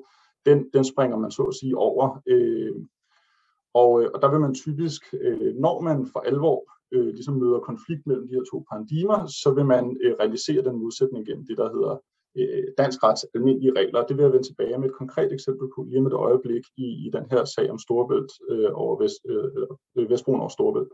den, 0.46 0.58
den 0.74 0.84
springer 0.84 1.18
man 1.18 1.32
så 1.32 1.44
at 1.44 1.56
sige 1.56 1.78
over. 1.78 2.22
Øh, 2.28 2.76
og, 3.74 4.02
øh, 4.02 4.10
og 4.14 4.22
der 4.22 4.30
vil 4.32 4.40
man 4.40 4.54
typisk, 4.54 5.02
øh, 5.22 5.56
når 5.56 5.82
man 5.82 5.98
for 6.14 6.20
alvor 6.20 6.60
øh, 6.92 7.08
ligesom 7.18 7.34
møder 7.34 7.60
konflikt 7.60 8.08
mellem 8.08 8.28
de 8.28 8.36
her 8.36 8.46
to 8.52 8.66
paradigmer, 8.70 9.20
så 9.42 9.50
vil 9.56 9.66
man 9.66 9.98
øh, 10.04 10.14
realisere 10.20 10.64
den 10.64 10.80
modsætning 10.84 11.26
gennem 11.26 11.46
det, 11.50 11.58
der 11.58 11.70
hedder 11.76 11.96
Øh, 12.38 12.64
dansk 12.78 13.04
rets 13.04 13.26
almindelige 13.36 13.74
regler. 13.80 14.06
Det 14.06 14.18
vil 14.18 14.24
jeg 14.24 14.34
vende 14.34 14.48
tilbage 14.48 14.78
med 14.78 14.90
et 14.90 14.96
konkret 14.96 15.32
eksempel 15.34 15.68
på 15.76 15.84
lige 15.90 16.02
med 16.02 16.12
et 16.12 16.16
øjeblik 16.16 16.64
i, 16.78 16.88
i 17.06 17.10
den 17.14 17.26
her 17.32 17.46
sag 17.46 17.72
om 17.72 17.80
Storebælt 17.80 18.32
øh, 18.50 18.72
over 18.74 18.96
Vest, 19.02 19.22
øh, 19.30 19.68
øh 19.98 20.10
Vestbroen 20.10 20.40
over 20.40 20.50
Storebælt. 20.50 20.94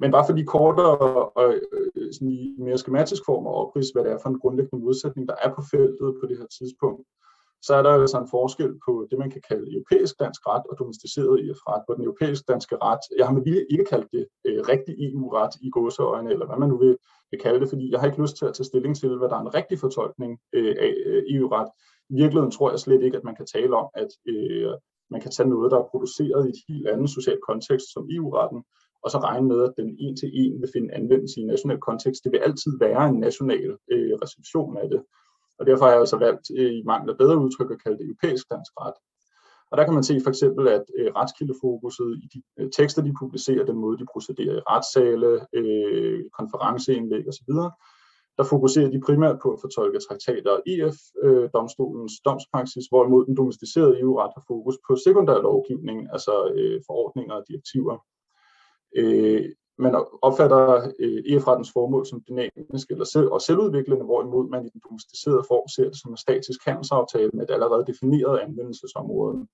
Men 0.00 0.10
bare 0.10 0.26
for 0.26 0.36
de 0.36 0.44
kortere 0.44 0.98
og 1.40 1.54
øh, 1.94 2.12
sådan 2.12 2.28
i 2.28 2.54
mere 2.58 2.78
skematisk 2.78 3.22
form 3.26 3.46
at 3.46 3.54
oprise, 3.62 3.92
hvad 3.92 4.04
det 4.04 4.12
er 4.12 4.18
for 4.22 4.28
en 4.28 4.40
grundlæggende 4.40 4.84
modsætning, 4.84 5.28
der 5.28 5.34
er 5.44 5.54
på 5.54 5.62
feltet 5.70 6.08
på 6.20 6.26
det 6.28 6.38
her 6.38 6.46
tidspunkt, 6.58 7.02
så 7.66 7.74
er 7.74 7.82
der 7.82 7.90
altså 7.90 8.18
en 8.20 8.32
forskel 8.36 8.72
på 8.86 9.06
det, 9.10 9.18
man 9.18 9.30
kan 9.30 9.42
kalde 9.48 9.72
europæisk 9.76 10.14
dansk 10.20 10.40
ret 10.48 10.66
og 10.70 10.78
domesticeret 10.78 11.46
EU-ret, 11.46 11.82
På 11.88 11.94
den 11.94 12.04
europæiske 12.04 12.44
danske 12.52 12.76
ret, 12.76 13.02
jeg 13.18 13.26
har 13.26 13.34
med 13.34 13.42
vilje 13.42 13.66
ikke 13.70 13.84
kaldt 13.84 14.08
det 14.12 14.26
øh, 14.46 14.60
rigtig 14.72 14.94
EU-ret 15.06 15.54
i 15.66 15.70
gåseøjne, 15.70 16.30
eller 16.32 16.46
hvad 16.46 16.58
man 16.58 16.68
nu 16.68 16.78
vil, 16.78 16.96
vil 17.32 17.40
kalde 17.40 17.60
det, 17.60 17.68
fordi 17.68 17.84
jeg 17.90 18.00
har 18.00 18.06
ikke 18.06 18.22
lyst 18.22 18.36
til 18.36 18.46
at 18.46 18.54
tage 18.54 18.70
stilling 18.70 18.94
til, 18.96 19.16
hvad 19.18 19.28
der 19.28 19.36
er 19.36 19.44
en 19.44 19.54
rigtig 19.58 19.78
fortolkning 19.78 20.32
øh, 20.52 20.74
af 20.86 20.94
øh, 21.06 21.22
EU-ret. 21.34 21.70
I 22.10 22.14
virkeligheden 22.22 22.50
tror 22.56 22.70
jeg 22.70 22.80
slet 22.80 23.02
ikke, 23.02 23.16
at 23.16 23.24
man 23.24 23.36
kan 23.36 23.46
tale 23.46 23.76
om, 23.82 23.88
at 23.94 24.10
øh, 24.32 24.72
man 25.10 25.20
kan 25.20 25.30
tage 25.30 25.48
noget, 25.48 25.70
der 25.72 25.78
er 25.78 25.90
produceret 25.92 26.46
i 26.46 26.50
et 26.54 26.60
helt 26.68 26.88
andet 26.88 27.10
social 27.10 27.38
kontekst 27.48 27.86
som 27.94 28.08
EU-retten, 28.16 28.60
og 29.04 29.10
så 29.10 29.18
regne 29.18 29.48
med, 29.48 29.60
at 29.62 29.74
den 29.76 29.96
en 29.98 30.16
til 30.16 30.30
en 30.40 30.60
vil 30.60 30.70
finde 30.74 30.94
anvendelse 30.94 31.40
i 31.40 31.42
en 31.42 31.48
national 31.54 31.80
kontekst. 31.88 32.24
Det 32.24 32.32
vil 32.32 32.44
altid 32.48 32.72
være 32.80 33.08
en 33.08 33.20
national 33.20 33.70
øh, 33.92 34.14
reception 34.22 34.76
af 34.82 34.88
det. 34.92 35.00
Og 35.58 35.66
derfor 35.66 35.84
har 35.84 35.92
jeg 35.92 36.00
altså 36.00 36.18
valgt 36.26 36.46
øh, 36.58 36.72
i 36.78 36.82
mangel 36.90 37.10
af 37.10 37.18
bedre 37.18 37.38
udtryk 37.44 37.70
at 37.70 37.82
kalde 37.82 37.98
det 37.98 38.06
europæisk 38.06 38.44
dansk 38.52 38.72
ret. 38.80 38.98
Og 39.72 39.78
der 39.78 39.84
kan 39.84 39.94
man 39.94 40.04
se 40.04 40.20
for 40.22 40.30
eksempel, 40.30 40.68
at 40.68 40.84
øh, 40.98 41.10
retskildefokuset 41.16 42.10
i 42.24 42.26
de 42.34 42.42
øh, 42.58 42.70
tekster, 42.78 43.02
de 43.02 43.14
publicerer, 43.22 43.64
den 43.64 43.78
måde, 43.84 43.98
de 43.98 44.06
procederer 44.12 44.56
i 44.56 44.66
retssale, 44.72 45.30
øh, 45.58 46.20
konferenceindlæg 46.38 47.28
osv., 47.28 47.52
der 48.38 48.44
fokuserer 48.44 48.90
de 48.90 49.00
primært 49.06 49.38
på 49.42 49.48
at 49.52 49.60
fortolke 49.60 49.98
traktater 49.98 50.50
og 50.56 50.62
EF-domstolens 50.72 52.14
øh, 52.16 52.22
domspraksis, 52.24 52.86
hvorimod 52.90 53.26
den 53.26 53.36
domesticerede 53.36 54.00
EU-ret 54.00 54.32
har 54.36 54.44
fokus 54.48 54.76
på 54.86 54.96
sekundær 54.96 55.38
lovgivning, 55.48 55.98
altså 56.12 56.34
øh, 56.56 56.80
forordninger 56.88 57.34
og 57.34 57.44
direktiver. 57.48 57.96
Øh, 58.96 59.44
man 59.78 59.94
opfatter 60.22 60.92
øh, 60.98 61.22
EF-rettens 61.26 61.72
formål 61.72 62.06
som 62.06 62.22
dynamisk 62.28 62.90
eller 62.90 63.04
selv, 63.04 63.28
og 63.32 63.40
selvudviklende, 63.40 64.04
hvorimod 64.04 64.48
man 64.48 64.66
i 64.66 64.68
den 64.68 64.80
domesticerede 64.88 65.44
form 65.48 65.68
ser 65.68 65.84
det 65.84 66.00
som 66.00 66.10
en 66.10 66.16
statisk 66.16 66.60
handelsaftale 66.66 67.30
med 67.34 67.42
et 67.44 67.50
allerede 67.50 67.84
defineret 67.86 68.38
anvendelsesområde. 68.38 69.46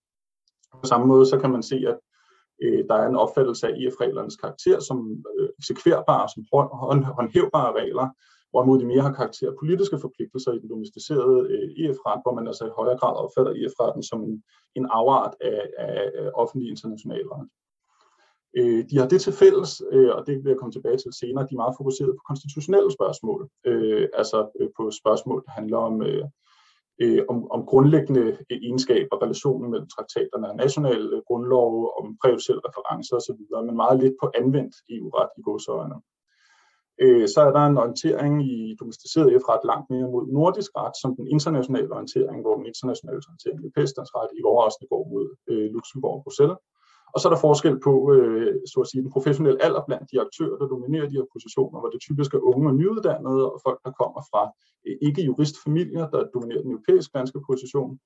På 0.73 0.87
samme 0.87 1.07
måde 1.07 1.27
så 1.27 1.39
kan 1.39 1.51
man 1.51 1.63
se, 1.63 1.77
at 1.93 1.99
øh, 2.63 2.85
der 2.89 2.95
er 2.95 3.09
en 3.09 3.17
opfattelse 3.17 3.67
af 3.69 3.73
EF-reglernes 3.83 4.37
karakter 4.37 4.81
som 4.81 5.25
øh, 5.39 5.49
eksekverbare, 5.59 6.29
som 6.35 6.43
hånd, 6.53 7.05
håndhævbare 7.05 7.73
regler, 7.81 8.09
hvorimod 8.51 8.79
de 8.81 8.87
mere 8.87 9.01
har 9.01 9.13
karakter 9.13 9.51
af 9.51 9.59
politiske 9.63 9.99
forpligtelser 9.99 10.53
i 10.53 10.59
den 10.59 10.71
domesticerede 10.71 11.39
øh, 11.53 11.69
EF-ret, 11.83 12.21
hvor 12.25 12.35
man 12.35 12.47
altså 12.47 12.65
i 12.67 12.77
højere 12.79 12.99
grad 12.99 13.15
opfatter 13.25 13.53
EF-retten 13.53 14.03
som 14.03 14.21
en, 14.29 14.43
en 14.75 14.87
afart 14.91 15.35
af, 15.41 15.63
af, 15.79 16.11
af 16.15 16.31
offentlig 16.35 16.71
international 16.71 17.27
ret. 17.33 17.49
Øh, 18.57 18.85
de 18.91 18.99
har 18.99 19.09
det 19.09 19.21
til 19.21 19.33
fælles, 19.33 19.83
øh, 19.93 20.11
og 20.17 20.27
det 20.27 20.35
vil 20.35 20.51
jeg 20.51 20.59
komme 20.59 20.73
tilbage 20.73 20.97
til 20.97 21.13
senere, 21.21 21.47
de 21.47 21.55
er 21.55 21.63
meget 21.65 21.79
fokuseret 21.81 22.17
på 22.17 22.23
konstitutionelle 22.31 22.93
spørgsmål, 22.93 23.49
øh, 23.67 24.09
altså 24.21 24.39
øh, 24.61 24.69
på 24.77 24.91
spørgsmål, 25.01 25.43
der 25.47 25.51
handler 25.51 25.79
om, 25.79 26.03
øh, 26.03 26.25
øh, 27.03 27.23
om, 27.29 27.51
om 27.51 27.67
grundlæggende 27.67 28.39
egenskaber, 28.51 29.23
relationen 29.25 29.71
mellem 29.71 29.89
traktaterne 29.95 30.51
og 30.51 30.57
nationale 30.57 31.17
øh, 31.17 31.23
grundlov, 31.29 31.69
om 31.99 32.17
præjudicielle 32.23 32.63
referencer 32.69 33.17
osv., 33.17 33.41
men 33.67 33.77
meget 33.77 34.01
lidt 34.03 34.17
på 34.23 34.27
anvendt 34.41 34.75
EU-ret 34.95 35.31
i 35.39 35.43
godsøjne. 35.43 35.99
Øh, 37.03 37.29
så 37.35 37.41
er 37.49 37.53
der 37.57 37.65
en 37.67 37.79
orientering 37.83 38.35
i 38.53 38.77
domesticeret 38.81 39.33
EU-ret 39.33 39.65
langt 39.71 39.87
mere 39.91 40.09
mod 40.15 40.25
nordisk 40.39 40.71
ret, 40.81 40.97
som 41.03 41.11
den 41.19 41.27
internationale 41.37 41.93
orientering, 41.97 42.39
hvor 42.43 42.55
den 42.57 42.67
internationale 42.73 43.21
orientering 43.27 43.59
i 43.59 43.65
europæisk 43.65 43.95
ret 44.19 44.31
i 44.39 44.41
overraskende 44.51 44.89
går 44.93 45.03
mod 45.13 45.27
øh, 45.51 45.67
Luxembourg 45.75 46.17
og 46.19 46.23
Bruxelles. 46.25 46.59
Og 47.15 47.21
så 47.21 47.29
er 47.29 47.33
der 47.33 47.41
forskel 47.41 47.77
på 47.81 48.13
øh, 48.15 48.55
så 48.71 48.81
at 48.81 48.89
sige, 48.89 49.03
den 49.03 49.11
professionelle 49.17 49.63
alder 49.67 49.83
blandt 49.87 50.11
de 50.13 50.21
aktører, 50.27 50.59
der 50.59 50.67
dominerer 50.75 51.09
de 51.09 51.19
her 51.19 51.27
positioner, 51.35 51.81
hvor 51.81 51.91
det 51.91 52.01
typisk 52.01 52.35
er 52.35 52.47
unge 52.53 52.69
og 52.71 52.75
nyuddannede, 52.75 53.53
og 53.53 53.61
folk, 53.67 53.81
der 53.85 53.93
kommer 54.01 54.21
fra 54.31 54.43
øh, 54.87 54.97
ikke-juristfamilier, 55.07 56.07
der 56.11 56.21
dominerer 56.35 56.63
den 56.63 56.73
europæiske 56.73 57.13
danske 57.19 57.41
position. 57.49 57.99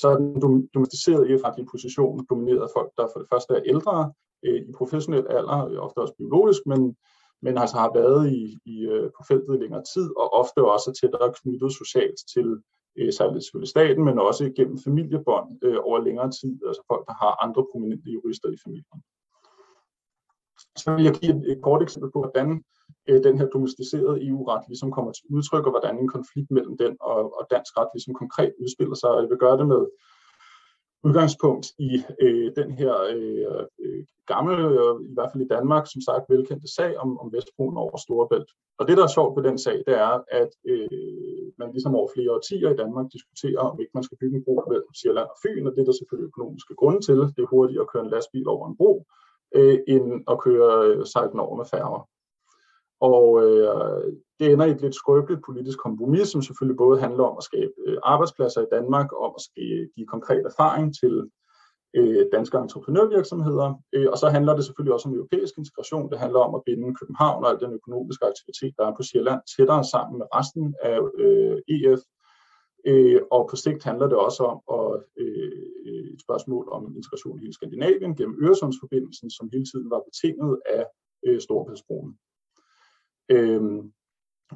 Så 0.00 0.08
er 0.08 0.16
den 0.16 0.68
domesticerede 0.74 1.30
EU-retlige 1.30 1.70
position 1.74 2.26
domineret 2.30 2.62
af 2.66 2.72
folk, 2.76 2.90
der 2.98 3.06
for 3.12 3.18
det 3.20 3.28
første 3.32 3.54
er 3.54 3.62
ældre 3.72 4.12
øh, 4.44 4.60
i 4.68 4.72
professionel 4.80 5.26
alder, 5.38 5.58
øh, 5.68 5.78
ofte 5.86 5.98
også 5.98 6.14
biologisk, 6.18 6.62
men, 6.66 6.96
men 7.44 7.58
altså 7.58 7.76
har 7.76 7.90
været 8.00 8.22
i, 8.40 8.42
i, 8.74 8.76
øh, 8.94 9.06
på 9.16 9.20
feltet 9.28 9.54
i 9.54 9.62
længere 9.62 9.84
tid, 9.94 10.06
og 10.20 10.26
ofte 10.40 10.58
også 10.74 10.88
tættere 11.00 11.34
knyttet 11.38 11.72
socialt 11.80 12.18
til 12.34 12.48
øh, 12.98 13.12
særligt 13.12 13.44
selvfølgelig 13.44 13.74
staten, 13.76 14.04
men 14.04 14.18
også 14.18 14.52
gennem 14.56 14.78
familiebånd 14.86 15.48
øh, 15.66 15.78
over 15.88 15.98
længere 16.06 16.30
tid, 16.40 16.54
altså 16.68 16.82
folk, 16.90 17.04
der 17.08 17.14
har 17.22 17.32
andre 17.44 17.62
prominente 17.72 18.10
jurister 18.16 18.48
i 18.50 18.58
familien. 18.64 19.00
Så 20.76 20.94
vil 20.94 21.04
jeg 21.04 21.14
give 21.14 21.32
et, 21.36 21.52
et 21.52 21.62
kort 21.62 21.82
eksempel 21.82 22.10
på, 22.12 22.18
hvordan 22.24 22.48
øh, 23.08 23.24
den 23.26 23.38
her 23.38 23.46
domesticerede 23.54 24.26
EU-ret 24.28 24.64
ligesom 24.68 24.90
kommer 24.96 25.12
til 25.12 25.24
udtryk, 25.34 25.64
og 25.66 25.72
hvordan 25.74 25.98
en 25.98 26.08
konflikt 26.16 26.50
mellem 26.50 26.76
den 26.82 26.96
og, 27.00 27.18
og 27.38 27.44
dansk 27.54 27.72
ret 27.78 27.90
ligesom 27.94 28.14
konkret 28.22 28.52
udspiller 28.62 28.96
sig. 29.00 29.10
Og 29.10 29.22
jeg 29.22 29.30
vil 29.30 29.42
gøre 29.44 29.58
det 29.60 29.66
med 29.74 29.82
udgangspunkt 31.04 31.66
i 31.78 31.90
øh, 32.20 32.52
den 32.56 32.70
her 32.70 32.94
øh, 33.14 33.64
øh, 33.84 34.04
gamle, 34.26 34.56
øh, 34.68 35.10
i 35.10 35.14
hvert 35.14 35.30
fald 35.32 35.44
i 35.44 35.52
Danmark, 35.56 35.84
som 35.92 36.00
sagt 36.00 36.30
velkendte 36.30 36.74
sag 36.74 36.98
om, 36.98 37.18
om 37.18 37.32
Vestbroen 37.32 37.76
over 37.76 37.96
Storebælt. 37.96 38.50
Og 38.78 38.88
det, 38.88 38.96
der 38.96 39.04
er 39.04 39.16
sjovt 39.16 39.36
ved 39.36 39.44
den 39.50 39.58
sag, 39.58 39.76
det 39.86 39.94
er, 40.08 40.14
at 40.40 40.52
øh, 40.72 41.46
man 41.58 41.72
ligesom 41.72 41.94
over 41.94 42.08
flere 42.14 42.34
årtier 42.36 42.70
i 42.70 42.76
Danmark 42.76 43.06
diskuterer, 43.12 43.58
om 43.58 43.80
ikke 43.80 43.94
man 43.94 44.04
skal 44.04 44.18
bygge 44.20 44.36
en 44.36 44.44
bro 44.44 44.54
mellem 44.68 44.94
Sjælland 44.94 45.28
og 45.34 45.38
Fyn, 45.42 45.66
og 45.66 45.72
det 45.72 45.80
er 45.80 45.84
der 45.84 45.98
selvfølgelig 46.00 46.28
økonomiske 46.32 46.74
grunde 46.74 47.00
til. 47.00 47.18
Det 47.34 47.42
er 47.42 47.54
hurtigere 47.54 47.82
at 47.82 47.92
køre 47.92 48.04
en 48.04 48.10
lastbil 48.10 48.48
over 48.48 48.68
en 48.68 48.76
bro, 48.76 49.06
øh, 49.54 49.78
end 49.88 50.24
at 50.32 50.40
køre 50.46 50.70
øh, 50.88 51.06
sejlen 51.06 51.40
over 51.40 51.56
med 51.56 51.66
færger. 51.74 52.08
Og 53.10 53.24
øh, 53.44 54.12
det 54.38 54.46
ender 54.52 54.66
i 54.66 54.70
et 54.70 54.80
lidt 54.80 54.94
skrøbeligt 54.94 55.44
politisk 55.46 55.78
kompromis, 55.78 56.28
som 56.28 56.42
selvfølgelig 56.42 56.76
både 56.76 57.00
handler 57.00 57.24
om 57.24 57.36
at 57.38 57.44
skabe 57.44 57.72
øh, 57.86 57.98
arbejdspladser 58.02 58.60
i 58.62 58.72
Danmark, 58.72 59.12
og 59.12 59.20
om 59.26 59.32
at 59.36 59.42
give 59.94 60.06
konkret 60.06 60.44
erfaring 60.50 60.94
til 61.00 61.14
øh, 61.96 62.26
danske 62.32 62.58
entreprenørvirksomheder. 62.58 63.68
Øh, 63.94 64.08
og 64.12 64.18
så 64.18 64.26
handler 64.28 64.54
det 64.54 64.64
selvfølgelig 64.64 64.94
også 64.94 65.08
om 65.08 65.14
europæisk 65.14 65.54
integration. 65.58 66.10
Det 66.10 66.18
handler 66.18 66.40
om 66.40 66.54
at 66.54 66.62
binde 66.66 66.94
København 67.00 67.44
og 67.44 67.50
al 67.50 67.60
den 67.60 67.72
økonomiske 67.72 68.24
aktivitet, 68.32 68.74
der 68.78 68.84
er 68.86 68.94
på 68.96 69.02
Sjælland, 69.02 69.40
tættere 69.56 69.84
sammen 69.84 70.18
med 70.18 70.26
resten 70.38 70.74
af 70.90 70.98
øh, 71.22 71.58
EF. 71.74 72.02
Øh, 72.90 73.20
og 73.30 73.42
på 73.50 73.56
sigt 73.56 73.84
handler 73.84 74.06
det 74.08 74.18
også 74.26 74.42
om 74.52 74.58
at, 74.78 74.88
øh, 75.22 75.52
et 76.14 76.20
spørgsmål 76.26 76.64
om 76.76 76.82
integration 76.96 77.42
i 77.42 77.52
Skandinavien 77.52 78.16
gennem 78.16 78.38
Øresundsforbindelsen, 78.44 79.30
som 79.30 79.50
hele 79.52 79.66
tiden 79.70 79.90
var 79.90 80.02
betinget 80.08 80.52
af 80.66 80.84
øh, 81.26 81.40
Storebæltsbroen. 81.40 82.12
Øhm, 83.28 83.92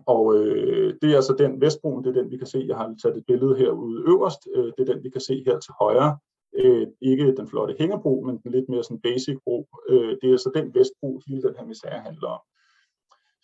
og 0.07 0.35
øh, 0.37 0.95
det 1.03 1.13
er 1.13 1.17
altså 1.17 1.35
den 1.39 1.61
Vestbroen, 1.61 2.05
det 2.05 2.17
er 2.17 2.23
den, 2.23 2.31
vi 2.31 2.37
kan 2.37 2.47
se. 2.47 2.65
Jeg 2.69 2.77
har 2.77 2.95
taget 3.03 3.17
et 3.17 3.27
billede 3.27 3.57
herude 3.57 4.05
øverst. 4.09 4.49
Øh, 4.55 4.73
det 4.79 4.89
er 4.89 4.93
den, 4.95 5.05
vi 5.05 5.11
kan 5.11 5.21
se 5.21 5.43
her 5.47 5.59
til 5.59 5.73
højre. 5.81 6.19
Øh, 6.59 6.87
ikke 7.01 7.37
den 7.37 7.49
flotte 7.49 7.75
hængebro, 7.79 8.23
men 8.27 8.39
den 8.39 8.53
lidt 8.53 8.69
mere 8.69 8.85
sådan 8.85 9.01
basic 9.01 9.37
bro. 9.45 9.69
Øh, 9.89 10.17
det 10.21 10.27
er 10.29 10.31
altså 10.31 10.51
den 10.55 10.75
Vestbro, 10.75 11.21
hele 11.27 11.43
den 11.43 11.55
her 11.59 11.67
misære 11.67 12.01
handler 12.01 12.29
om. 12.29 12.41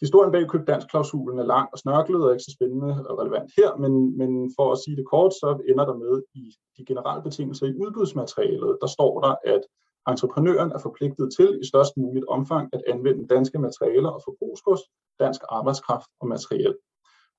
Historien 0.01 0.33
bag 0.33 0.49
køb 0.49 0.67
dansk 0.67 0.89
klausulen 0.91 1.39
er 1.39 1.47
lang 1.55 1.69
og 1.73 1.79
snørklet 1.79 2.25
og 2.25 2.33
ikke 2.33 2.45
så 2.45 2.55
spændende 2.57 2.93
og 3.09 3.19
relevant 3.19 3.51
her, 3.59 3.77
men, 3.83 4.19
men 4.19 4.53
for 4.57 4.73
at 4.73 4.79
sige 4.79 4.97
det 4.97 5.07
kort, 5.07 5.33
så 5.33 5.49
ender 5.71 5.85
der 5.85 5.97
med 6.05 6.23
i 6.35 6.45
de 6.77 6.85
generelle 6.85 7.23
betingelser 7.23 7.67
i 7.67 7.77
udbudsmaterialet, 7.83 8.79
der 8.81 8.87
står 8.87 9.21
der, 9.21 9.35
at 9.55 9.63
entreprenøren 10.09 10.73
er 10.73 10.79
forpligtet 10.79 11.35
til 11.37 11.59
i 11.63 11.67
størst 11.67 11.97
muligt 11.97 12.27
omfang 12.29 12.69
at 12.73 12.83
anvende 12.89 13.27
danske 13.27 13.59
materialer 13.59 14.09
og 14.09 14.23
forbrugsgods, 14.25 14.81
dansk 15.21 15.41
arbejdskraft 15.49 16.11
og 16.21 16.29
materiel. 16.29 16.75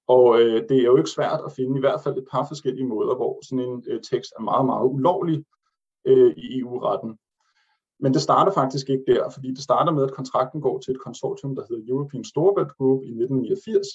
Og 0.07 0.41
øh, 0.41 0.69
det 0.69 0.77
er 0.77 0.83
jo 0.83 0.97
ikke 0.97 1.09
svært 1.09 1.41
at 1.45 1.51
finde 1.51 1.77
i 1.77 1.79
hvert 1.79 2.01
fald 2.03 2.17
et 2.17 2.27
par 2.31 2.45
forskellige 2.47 2.87
måder, 2.87 3.15
hvor 3.15 3.39
sådan 3.45 3.65
en 3.69 3.83
øh, 3.87 4.01
tekst 4.11 4.31
er 4.37 4.43
meget, 4.43 4.65
meget 4.65 4.85
ulovlig 4.85 5.45
øh, 6.05 6.33
i 6.37 6.59
EU-retten. 6.59 7.17
Men 7.99 8.13
det 8.13 8.21
starter 8.21 8.51
faktisk 8.51 8.89
ikke 8.89 9.03
der, 9.07 9.29
fordi 9.29 9.47
det 9.47 9.63
starter 9.63 9.91
med, 9.91 10.03
at 10.03 10.13
kontrakten 10.13 10.61
går 10.61 10.79
til 10.79 10.91
et 10.91 11.01
konsortium, 11.01 11.55
der 11.55 11.63
hedder 11.69 11.93
European 11.93 12.23
Storebelt 12.23 12.77
Group 12.77 13.01
i 13.03 13.11
1989. 13.11 13.87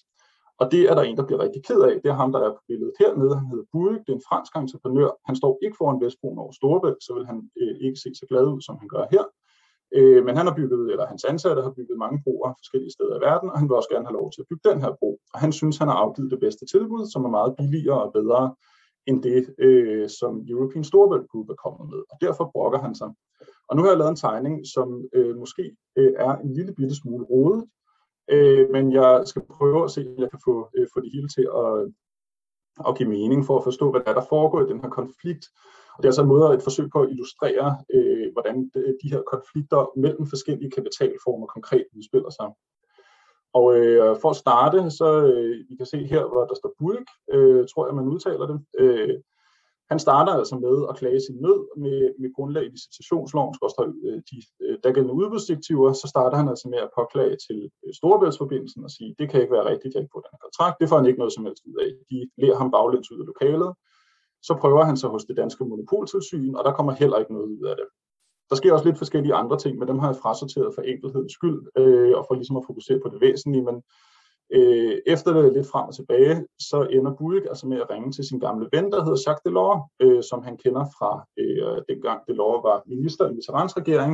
Og 0.61 0.67
det 0.73 0.83
er 0.91 0.95
der 0.95 1.03
en, 1.03 1.17
der 1.17 1.27
bliver 1.27 1.43
rigtig 1.45 1.63
ked 1.69 1.81
af. 1.89 1.95
Det 2.03 2.09
er 2.11 2.21
ham, 2.23 2.33
der 2.33 2.41
er 2.47 2.53
på 2.57 2.63
billedet 2.69 2.95
hernede. 3.01 3.35
Han 3.41 3.49
hedder 3.51 3.67
Buick, 3.73 4.01
det 4.07 4.13
er 4.13 4.19
en 4.21 4.29
fransk 4.29 4.53
entreprenør. 4.57 5.11
Han 5.29 5.37
står 5.41 5.53
ikke 5.65 5.77
foran 5.81 6.01
Vestbroen 6.03 6.39
over 6.39 6.53
Storebælt, 6.53 7.03
så 7.07 7.13
vil 7.17 7.27
han 7.31 7.39
øh, 7.61 7.75
ikke 7.87 7.99
se 8.03 8.11
så 8.21 8.27
glad 8.31 8.45
ud, 8.55 8.61
som 8.67 8.77
han 8.83 8.89
gør 8.95 9.05
her. 9.15 9.25
Øh, 9.97 10.21
men 10.27 10.37
han 10.37 10.47
har 10.47 10.55
bygget, 10.61 10.91
eller 10.93 11.07
hans 11.13 11.25
ansatte 11.25 11.63
har 11.63 11.75
bygget 11.79 11.99
mange 12.05 12.19
broer 12.25 12.51
forskellige 12.61 12.93
steder 12.97 13.17
i 13.17 13.25
verden, 13.29 13.51
og 13.51 13.59
han 13.59 13.69
vil 13.69 13.77
også 13.81 13.93
gerne 13.95 14.07
have 14.09 14.19
lov 14.21 14.29
til 14.33 14.41
at 14.43 14.49
bygge 14.51 14.69
den 14.71 14.81
her 14.85 14.93
bro. 14.99 15.11
Og 15.35 15.39
han 15.45 15.53
synes, 15.53 15.77
han 15.83 15.89
har 15.89 15.99
afgivet 16.05 16.31
det 16.31 16.41
bedste 16.41 16.65
tilbud, 16.73 17.03
som 17.13 17.25
er 17.25 17.37
meget 17.39 17.57
billigere 17.61 18.03
og 18.07 18.13
bedre 18.19 18.55
end 19.09 19.23
det, 19.23 19.55
øh, 19.59 20.09
som 20.21 20.33
European 20.53 20.85
Storebælt 20.85 21.31
Group 21.31 21.49
er 21.51 21.59
kommet 21.65 21.85
med. 21.93 22.01
Og 22.11 22.17
derfor 22.21 22.51
brokker 22.55 22.79
han 22.87 22.95
sig. 22.95 23.11
Og 23.69 23.77
nu 23.77 23.83
har 23.83 23.91
jeg 23.91 23.99
lavet 23.99 24.11
en 24.11 24.25
tegning, 24.27 24.55
som 24.75 24.89
øh, 25.13 25.37
måske 25.37 25.65
øh, 25.99 26.13
er 26.17 26.33
en 26.37 26.53
lille 26.59 26.73
bitte 26.75 26.95
smule 26.95 27.25
rodet, 27.25 27.65
øh, 28.31 28.71
men 28.71 28.93
jeg 28.93 29.23
skal 29.27 29.43
prøve 29.43 29.85
at 29.85 29.91
se, 29.91 30.01
om 30.01 30.23
jeg 30.23 30.31
kan 30.31 30.41
få, 30.45 30.69
øh, 30.77 30.87
få 30.95 31.01
det 31.01 31.11
hele 31.13 31.29
til 31.29 31.47
at, 31.63 31.73
at 32.89 32.97
give 32.97 33.09
mening 33.09 33.47
for 33.47 33.59
at 33.59 33.65
forstå, 33.65 33.91
hvad 33.91 34.01
der, 34.01 34.11
er, 34.11 34.15
der 34.15 34.27
foregår 34.29 34.61
i 34.61 34.71
den 34.73 34.81
her 34.81 34.89
konflikt. 34.89 35.45
Og 35.95 36.03
det 36.03 36.05
er 36.05 36.13
altså 36.13 36.23
en 36.23 36.29
måde, 36.29 36.55
et 36.55 36.63
forsøg 36.63 36.91
på 36.91 37.01
at 37.03 37.11
illustrere, 37.11 37.69
øh, 37.95 38.33
hvordan 38.33 38.71
de, 39.03 39.11
her 39.13 39.23
konflikter 39.35 39.91
mellem 39.97 40.27
forskellige 40.27 40.71
kapitalformer 40.71 41.47
konkret 41.47 41.85
udspiller 41.97 42.31
sig. 42.31 42.49
Og 43.55 43.77
øh, 43.77 44.17
for 44.23 44.31
at 44.31 44.37
starte, 44.37 44.91
så 44.91 45.09
øh, 45.33 45.57
I 45.71 45.77
kan 45.77 45.87
se 45.87 46.07
her, 46.07 46.23
hvor 46.29 46.45
der 46.45 46.55
står 46.55 46.75
Bulk, 46.79 47.09
øh, 47.33 47.67
tror 47.69 47.87
jeg, 47.87 47.95
man 47.95 48.09
udtaler 48.09 48.47
det. 48.47 48.59
Øh, 48.79 49.15
han 49.91 49.99
starter 49.99 50.33
altså 50.41 50.57
med 50.67 50.77
at 50.91 50.97
klage 51.01 51.21
sin 51.27 51.37
nød 51.45 51.61
med, 51.85 51.99
med 52.21 52.31
grundlag 52.37 52.65
i 52.67 52.75
licitationsloven, 52.77 53.55
skal 53.55 53.67
også 53.69 53.93
øh, 54.07 54.19
de 54.31 54.37
øh, 54.63 54.79
der 54.83 54.93
gældende 54.93 55.19
udbudsdirektiver, 55.21 55.93
så 55.93 56.07
starter 56.15 56.37
han 56.41 56.49
altså 56.53 56.67
med 56.73 56.81
at 56.87 56.95
påklage 57.01 57.37
til 57.47 57.59
øh, 57.85 57.91
Storebæltsforbindelsen 57.99 58.85
og 58.85 58.91
sige, 58.97 59.15
det 59.19 59.27
kan 59.31 59.41
ikke 59.41 59.57
være 59.57 59.71
rigtigt, 59.73 59.95
jeg 59.95 60.03
ikke 60.03 60.15
får 60.15 60.25
den 60.25 60.35
her 60.35 60.45
kontrakt, 60.47 60.77
det 60.81 60.89
får 60.89 60.97
han 61.01 61.07
ikke 61.07 61.23
noget 61.23 61.35
som 61.37 61.45
helst 61.47 61.63
ud 61.71 61.77
af. 61.85 61.91
De 62.11 62.17
lærer 62.41 62.59
ham 62.61 62.71
baglæns 62.77 63.11
ud 63.13 63.21
af 63.23 63.27
lokalet. 63.33 63.71
Så 64.49 64.53
prøver 64.63 64.85
han 64.89 64.97
sig 64.97 65.11
hos 65.11 65.25
det 65.25 65.37
danske 65.37 65.65
monopoltilsyn, 65.65 66.55
og 66.59 66.63
der 66.65 66.73
kommer 66.77 66.93
heller 66.93 67.19
ikke 67.19 67.33
noget 67.37 67.49
ud 67.55 67.65
af 67.71 67.77
det. 67.81 67.89
Der 68.51 68.57
sker 68.57 68.73
også 68.73 68.87
lidt 68.89 68.99
forskellige 68.99 69.35
andre 69.35 69.59
ting, 69.59 69.79
men 69.79 69.89
dem 69.89 69.99
har 69.99 70.09
jeg 70.09 70.23
frasorteret 70.23 70.75
for 70.75 70.83
enkelhedens 70.83 71.33
skyld, 71.33 71.61
øh, 71.79 72.13
og 72.19 72.25
for 72.27 72.35
ligesom 72.35 72.57
at 72.57 72.67
fokusere 72.67 73.01
på 73.01 73.09
det 73.13 73.21
væsentlige, 73.21 73.65
men 73.69 73.77
Øh, 74.57 74.99
efter 75.07 75.31
det 75.33 75.53
lidt 75.53 75.71
frem 75.73 75.89
og 75.89 75.95
tilbage, 75.95 76.47
så 76.71 76.79
ender 76.97 77.13
Buick 77.19 77.47
altså 77.47 77.67
med 77.67 77.81
at 77.81 77.91
ringe 77.91 78.13
til 78.13 78.25
sin 78.25 78.41
gamle 78.41 78.69
ven, 78.73 78.93
der 78.93 79.05
hedder 79.05 79.23
Jacques 79.27 79.45
Delors, 79.47 79.81
øh, 80.03 80.23
som 80.31 80.43
han 80.43 80.57
kender 80.57 80.85
fra 80.99 81.11
øh, 81.43 81.79
dengang 81.89 82.21
Delors 82.29 82.63
var 82.69 82.83
minister 82.87 83.25
i 83.29 83.35
Mitterrands 83.35 83.77
regering 83.77 84.13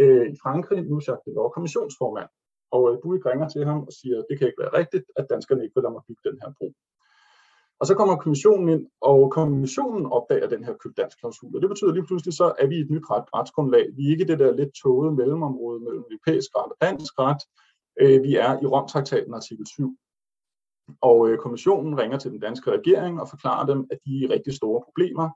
øh, 0.00 0.26
i 0.32 0.36
Frankrig, 0.42 0.80
nu 0.90 0.96
Jacques 1.06 1.26
Delors 1.26 1.54
kommissionsformand. 1.56 2.30
Og 2.76 2.82
øh, 2.90 2.94
Buick 3.02 3.26
ringer 3.26 3.48
til 3.48 3.62
ham 3.70 3.80
og 3.88 3.92
siger, 3.98 4.16
at 4.18 4.26
det 4.28 4.38
kan 4.38 4.46
ikke 4.48 4.62
være 4.64 4.76
rigtigt, 4.80 5.06
at 5.18 5.26
danskerne 5.32 5.62
ikke 5.64 5.74
vil 5.76 5.82
lade 5.84 5.94
mig 5.96 6.02
bygge 6.08 6.24
den 6.28 6.38
her 6.42 6.50
bro. 6.58 6.68
Og 7.80 7.86
så 7.86 7.94
kommer 7.94 8.16
kommissionen 8.16 8.68
ind, 8.74 8.84
og 9.00 9.30
kommissionen 9.30 10.06
opdager 10.16 10.48
den 10.48 10.64
her 10.64 10.74
køb 10.82 10.92
dansk 10.96 11.16
klausul. 11.20 11.56
Og 11.56 11.60
det 11.62 11.68
betyder 11.72 11.92
lige 11.92 12.08
pludselig 12.08 12.34
så, 12.34 12.46
at 12.58 12.70
vi 12.70 12.76
i 12.76 12.84
et 12.86 12.90
nyt 12.90 13.10
ret, 13.10 13.26
retsgrundlag. 13.36 13.84
Vi 13.96 14.02
er 14.06 14.10
ikke 14.10 14.28
det 14.30 14.38
der 14.38 14.58
lidt 14.60 14.72
tågede 14.82 15.12
mellemområde 15.20 15.80
mellem 15.80 16.04
europæisk 16.10 16.50
ret 16.56 16.72
og 16.72 16.78
dansk 16.86 17.12
ret. 17.18 17.42
Øh, 18.00 18.22
vi 18.22 18.34
er 18.36 18.62
i 18.62 18.66
Romtraktaten 18.66 19.34
artikel 19.34 19.66
7. 19.66 19.96
Og 21.00 21.28
øh, 21.28 21.38
kommissionen 21.38 21.98
ringer 22.00 22.18
til 22.18 22.30
den 22.30 22.40
danske 22.40 22.70
regering 22.70 23.20
og 23.20 23.28
forklarer 23.28 23.66
dem, 23.66 23.86
at 23.90 23.98
de 24.06 24.24
er 24.24 24.30
rigtig 24.30 24.54
store 24.54 24.82
problemer. 24.84 25.28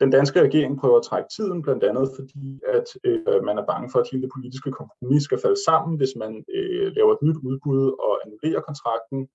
Den 0.00 0.10
danske 0.10 0.42
regering 0.42 0.78
prøver 0.80 0.98
at 0.98 1.04
trække 1.10 1.28
tiden, 1.36 1.62
blandt 1.62 1.84
andet 1.84 2.08
fordi, 2.16 2.60
at 2.76 2.86
øh, 3.04 3.44
man 3.44 3.58
er 3.58 3.66
bange 3.66 3.90
for, 3.90 3.98
at 3.98 4.08
hele 4.10 4.22
det 4.22 4.34
politiske 4.36 4.70
kompromis 4.72 5.22
skal 5.22 5.38
falde 5.44 5.64
sammen, 5.66 5.96
hvis 5.96 6.14
man 6.16 6.44
øh, 6.56 6.92
laver 6.96 7.12
et 7.12 7.22
nyt 7.22 7.38
udbud 7.48 7.84
og 8.06 8.12
annullerer 8.24 8.62
kontrakten. 8.68 9.28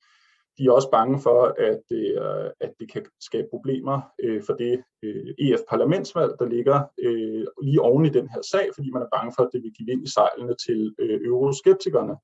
De 0.59 0.65
er 0.65 0.71
også 0.71 0.91
bange 0.91 1.19
for, 1.19 1.55
at 1.57 1.79
det, 1.89 2.05
øh, 2.23 2.49
at 2.59 2.71
det 2.79 2.91
kan 2.91 3.05
skabe 3.21 3.47
problemer 3.49 4.01
øh, 4.23 4.43
for 4.43 4.53
det 4.53 4.83
øh, 5.03 5.33
EF-parlamentsvalg, 5.39 6.31
der 6.39 6.47
ligger 6.55 6.77
øh, 7.05 7.45
lige 7.61 7.81
oven 7.81 8.05
i 8.05 8.09
den 8.09 8.29
her 8.29 8.41
sag, 8.51 8.69
fordi 8.75 8.89
man 8.91 9.01
er 9.01 9.15
bange 9.17 9.33
for, 9.35 9.43
at 9.43 9.49
det 9.53 9.63
vil 9.63 9.73
give 9.77 9.87
vind 9.91 10.03
i 10.07 10.13
sejlene 10.17 10.55
til 10.65 10.95
øh, 10.99 11.19
euroskeptikerne. 11.29 12.15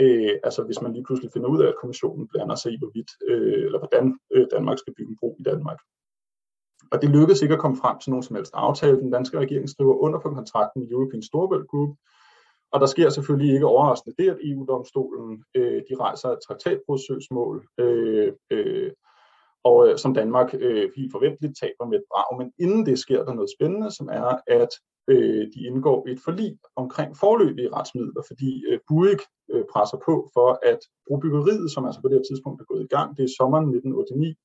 Øh, 0.00 0.34
altså 0.44 0.62
hvis 0.62 0.80
man 0.82 0.92
lige 0.92 1.04
pludselig 1.04 1.32
finder 1.32 1.48
ud 1.48 1.62
af, 1.62 1.68
at 1.68 1.80
kommissionen 1.80 2.28
blander 2.28 2.54
sig 2.54 2.72
i, 2.72 2.78
hvorvidt, 2.78 3.10
øh, 3.28 3.64
eller 3.66 3.78
hvordan 3.78 4.18
øh, 4.34 4.46
Danmark 4.54 4.78
skal 4.78 4.94
bygge 4.94 5.10
en 5.10 5.18
bro 5.20 5.36
i 5.40 5.42
Danmark. 5.42 5.78
Og 6.92 7.02
det 7.02 7.10
lykkedes 7.10 7.42
ikke 7.42 7.54
at 7.54 7.60
komme 7.60 7.76
frem 7.76 7.98
til 7.98 8.10
nogen 8.10 8.22
som 8.22 8.36
helst 8.36 8.52
aftale. 8.54 9.00
Den 9.00 9.10
danske 9.10 9.38
regering 9.38 9.68
skriver 9.68 9.94
under 9.94 10.18
på 10.20 10.30
kontrakten 10.30 10.80
med 10.80 10.90
European 10.90 11.22
Storebelt 11.22 11.68
Group, 11.70 11.90
og 12.72 12.80
der 12.80 12.86
sker 12.86 13.10
selvfølgelig 13.10 13.54
ikke 13.54 13.66
overraskende 13.66 14.16
det, 14.18 14.30
at 14.30 14.38
EU-domstolen 14.44 15.44
øh, 15.54 15.82
de 15.88 15.94
rejser 16.00 16.28
et 16.28 16.38
traktatbrudssøgsmål, 16.46 17.66
øh, 17.78 18.32
øh, 18.50 18.90
og 19.64 19.88
øh, 19.88 19.98
som 19.98 20.14
Danmark 20.14 20.54
øh, 20.58 20.90
helt 20.96 21.12
forventeligt 21.12 21.58
taber 21.60 21.84
med 21.90 21.98
et 21.98 22.04
brag. 22.10 22.38
Men 22.38 22.52
inden 22.58 22.86
det 22.86 22.98
sker 22.98 23.24
der 23.24 23.34
noget 23.34 23.50
spændende, 23.56 23.90
som 23.90 24.08
er, 24.08 24.30
at 24.46 24.72
øh, 25.08 25.44
de 25.54 25.60
indgår 25.70 26.08
et 26.08 26.20
forlig 26.24 26.58
omkring 26.76 27.16
forløbige 27.16 27.72
retsmidler, 27.76 28.22
fordi 28.30 28.50
øh, 28.70 28.78
Buik 28.88 29.20
øh, 29.52 29.64
presser 29.72 29.98
på 30.06 30.14
for, 30.34 30.58
at 30.70 30.80
brobyggeriet, 31.08 31.70
som 31.70 31.84
altså 31.86 32.00
på 32.00 32.08
det 32.08 32.16
her 32.18 32.28
tidspunkt 32.30 32.60
er 32.60 32.70
gået 32.72 32.84
i 32.84 32.92
gang, 32.96 33.08
det 33.16 33.24
er 33.24 33.36
sommeren 33.38 33.64
1989, 33.64 34.36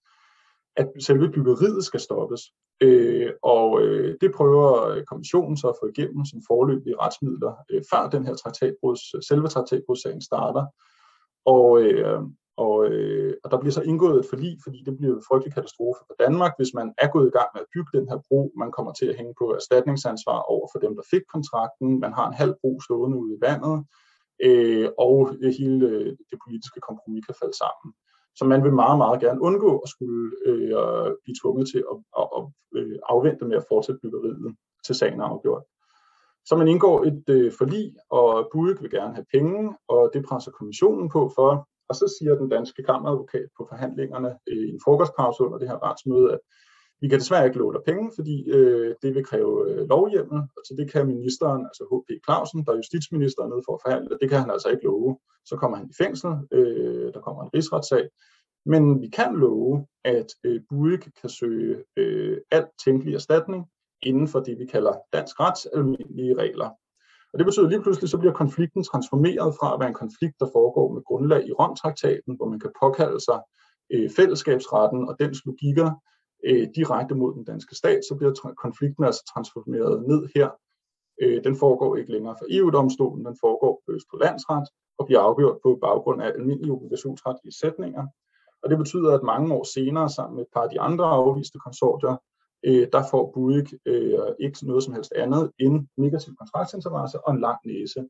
at 0.76 0.88
selve 1.00 1.32
byggeriet 1.32 1.86
skal 1.86 2.00
stoppes. 2.00 2.42
Øh, 2.82 3.32
og 3.44 3.82
øh, 3.82 4.18
det 4.22 4.32
prøver 4.36 4.88
øh, 4.88 5.04
kommissionen 5.04 5.58
så 5.58 5.68
at 5.68 5.76
få 5.82 5.88
igennem 5.88 6.26
som 6.26 6.42
forløbige 6.48 7.00
retsmidler, 7.02 7.54
øh, 7.72 7.82
før 7.92 8.10
den 8.10 8.26
her 8.26 8.36
traktatbruds, 8.36 9.28
selve 9.28 9.48
traktatbrudssagen 9.48 10.22
starter. 10.22 10.66
Og, 11.46 11.82
øh, 11.82 12.22
og, 12.58 12.86
øh, 12.92 13.34
og 13.44 13.52
der 13.52 13.60
bliver 13.60 13.74
så 13.74 13.82
indgået 13.82 14.20
et 14.20 14.30
forlig, 14.30 14.58
fordi 14.64 14.84
det 14.86 14.98
bliver 14.98 15.16
en 15.16 15.28
frygtelig 15.28 15.54
katastrofe 15.54 16.02
for 16.08 16.16
Danmark, 16.24 16.54
hvis 16.58 16.74
man 16.74 16.94
er 16.98 17.10
gået 17.16 17.28
i 17.28 17.36
gang 17.38 17.50
med 17.54 17.62
at 17.62 17.72
bygge 17.74 17.92
den 17.98 18.10
her 18.10 18.20
bro. 18.28 18.52
Man 18.58 18.72
kommer 18.72 18.94
til 18.94 19.08
at 19.10 19.18
hænge 19.20 19.34
på 19.42 19.46
erstatningsansvar 19.60 20.40
over 20.54 20.68
for 20.72 20.80
dem, 20.80 20.96
der 20.96 21.04
fik 21.14 21.26
kontrakten. 21.34 22.00
Man 22.00 22.14
har 22.14 22.28
en 22.28 22.40
halv 22.42 22.54
bro 22.62 22.72
stående 22.86 23.18
ude 23.18 23.34
i 23.36 23.42
vandet, 23.48 23.78
øh, 24.48 24.90
og 25.06 25.16
hele 25.60 25.86
øh, 25.88 26.12
det 26.32 26.38
politiske 26.46 26.80
kompromis 26.88 27.26
kan 27.26 27.36
falde 27.42 27.58
sammen. 27.64 27.90
Så 28.36 28.46
man 28.46 28.64
vil 28.64 28.74
meget, 28.74 28.98
meget 28.98 29.22
gerne 29.22 29.42
undgå 29.42 29.78
at 29.78 29.90
skulle 29.90 30.32
øh, 30.46 31.12
blive 31.24 31.36
tvunget 31.42 31.68
til 31.68 31.84
at, 31.92 31.98
at, 32.20 32.28
at 32.38 32.44
øh, 32.76 32.96
afvente 33.10 33.46
med 33.46 33.58
at 33.58 33.66
fortsætte 33.70 34.00
byggeriet 34.04 34.56
til 34.86 34.96
sagen 34.96 35.20
er 35.20 35.26
afgjort. 35.26 35.64
Så 36.46 36.56
man 36.56 36.68
indgår 36.68 37.04
et 37.04 37.24
øh, 37.30 37.52
forlig, 37.58 37.96
og 38.10 38.50
Buik 38.52 38.82
vil 38.82 38.92
gerne 38.92 39.14
have 39.14 39.26
penge, 39.34 39.78
og 39.88 40.10
det 40.14 40.26
presser 40.26 40.52
kommissionen 40.52 41.10
på 41.10 41.32
for. 41.36 41.68
Og 41.90 41.96
så 41.96 42.16
siger 42.18 42.36
den 42.36 42.50
danske 42.50 42.84
kammeradvokat 42.84 43.48
på 43.58 43.66
forhandlingerne 43.70 44.32
øh, 44.50 44.64
i 44.68 44.70
en 44.70 44.82
frokostpause 44.86 45.44
under 45.44 45.58
det 45.58 45.68
her 45.68 45.84
retsmøde, 45.84 46.34
at 46.34 46.40
vi 47.02 47.08
kan 47.08 47.20
desværre 47.20 47.46
ikke 47.46 47.58
love 47.58 47.74
dig 47.74 47.82
penge, 47.86 48.12
fordi 48.16 48.50
øh, 48.50 48.96
det 49.02 49.16
vil 49.16 49.26
kræve 49.26 49.70
øh, 49.70 49.90
lovhjemmel, 49.90 50.40
og 50.58 50.62
til 50.68 50.78
det 50.78 50.92
kan 50.92 51.08
ministeren, 51.08 51.62
altså 51.66 51.84
H.P. 51.92 52.10
Clausen, 52.26 52.66
der 52.66 52.72
er 52.72 52.76
justitsminister 52.76 53.48
nede 53.48 53.64
for 53.68 53.74
at 53.76 53.82
forhandle, 53.86 54.18
det 54.22 54.30
kan 54.30 54.40
han 54.40 54.52
altså 54.52 54.70
ikke 54.70 54.84
love. 54.84 55.18
Så 55.46 55.56
kommer 55.56 55.78
han 55.78 55.90
i 55.90 55.94
fængsel, 56.04 56.30
øh, 56.52 57.14
der 57.14 57.22
kommer 57.22 57.44
en 57.44 57.54
rigsretssag, 57.56 58.10
men 58.66 59.02
vi 59.02 59.08
kan 59.08 59.34
love, 59.36 59.86
at 60.04 60.30
øh, 60.44 60.62
Buik 60.70 61.04
kan 61.22 61.30
søge 61.30 61.84
øh, 61.98 62.38
alt 62.52 62.70
tænkelig 62.86 63.14
erstatning 63.14 63.66
inden 64.04 64.28
for 64.28 64.40
det, 64.40 64.60
vi 64.60 64.66
kalder 64.66 64.94
dansk 65.14 65.40
rets 65.40 65.66
almindelige 65.66 66.34
regler. 66.34 66.70
Og 67.34 67.40
det 67.40 67.46
betyder 67.46 67.70
lige 67.70 67.82
pludselig, 67.82 68.10
så 68.10 68.18
bliver 68.18 68.34
konflikten 68.34 68.84
transformeret 68.84 69.56
fra 69.60 69.74
at 69.74 69.80
være 69.80 69.90
en 69.90 70.02
konflikt, 70.04 70.36
der 70.40 70.50
foregår 70.54 70.94
med 70.94 71.02
grundlag 71.02 71.48
i 71.48 71.52
Romtraktaten, 71.52 72.36
hvor 72.36 72.48
man 72.50 72.60
kan 72.60 72.72
påkalde 72.82 73.20
sig 73.20 73.40
øh, 73.94 74.10
fællesskabsretten 74.18 75.10
og 75.10 75.16
dens 75.20 75.40
logikker 75.46 75.90
øh, 76.44 76.68
direkte 76.76 77.16
mod 77.16 77.34
den 77.34 77.44
danske 77.44 77.76
stat, 77.76 78.02
så 78.10 78.16
bliver 78.16 78.54
konflikten 78.58 79.04
altså 79.04 79.32
transformeret 79.34 80.08
ned 80.08 80.30
her. 80.36 80.50
Øh, 81.22 81.44
den 81.44 81.56
foregår 81.56 81.96
ikke 81.96 82.12
længere 82.12 82.36
for 82.40 82.46
EU-domstolen, 82.50 83.26
den 83.26 83.38
foregår 83.42 83.84
på 84.12 84.18
Landsret 84.18 84.68
og 84.98 85.06
bliver 85.06 85.22
afgjort 85.22 85.58
på 85.64 85.80
baggrund 85.82 86.22
af 86.22 86.28
almindelige 86.28 86.72
obligationsretlige 86.72 87.54
sætninger. 87.62 88.08
Og 88.64 88.70
det 88.70 88.78
betyder, 88.78 89.14
at 89.14 89.24
mange 89.24 89.54
år 89.54 89.64
senere, 89.64 90.10
sammen 90.10 90.36
med 90.36 90.44
et 90.44 90.54
par 90.54 90.62
af 90.62 90.70
de 90.70 90.82
andre 90.82 91.06
afviste 91.06 91.60
konsortier, 91.60 92.16
øh, 92.66 92.88
der 92.94 93.04
får 93.12 93.32
Buik 93.34 93.74
øh, 93.86 94.20
ikke 94.40 94.68
noget 94.68 94.84
som 94.84 94.94
helst 94.94 95.12
andet 95.16 95.52
end 95.60 95.88
negativ 95.98 96.36
kontraktsinteresse 96.36 97.28
og 97.28 97.34
en 97.34 97.42
lang 97.42 97.60
næse. 97.66 98.06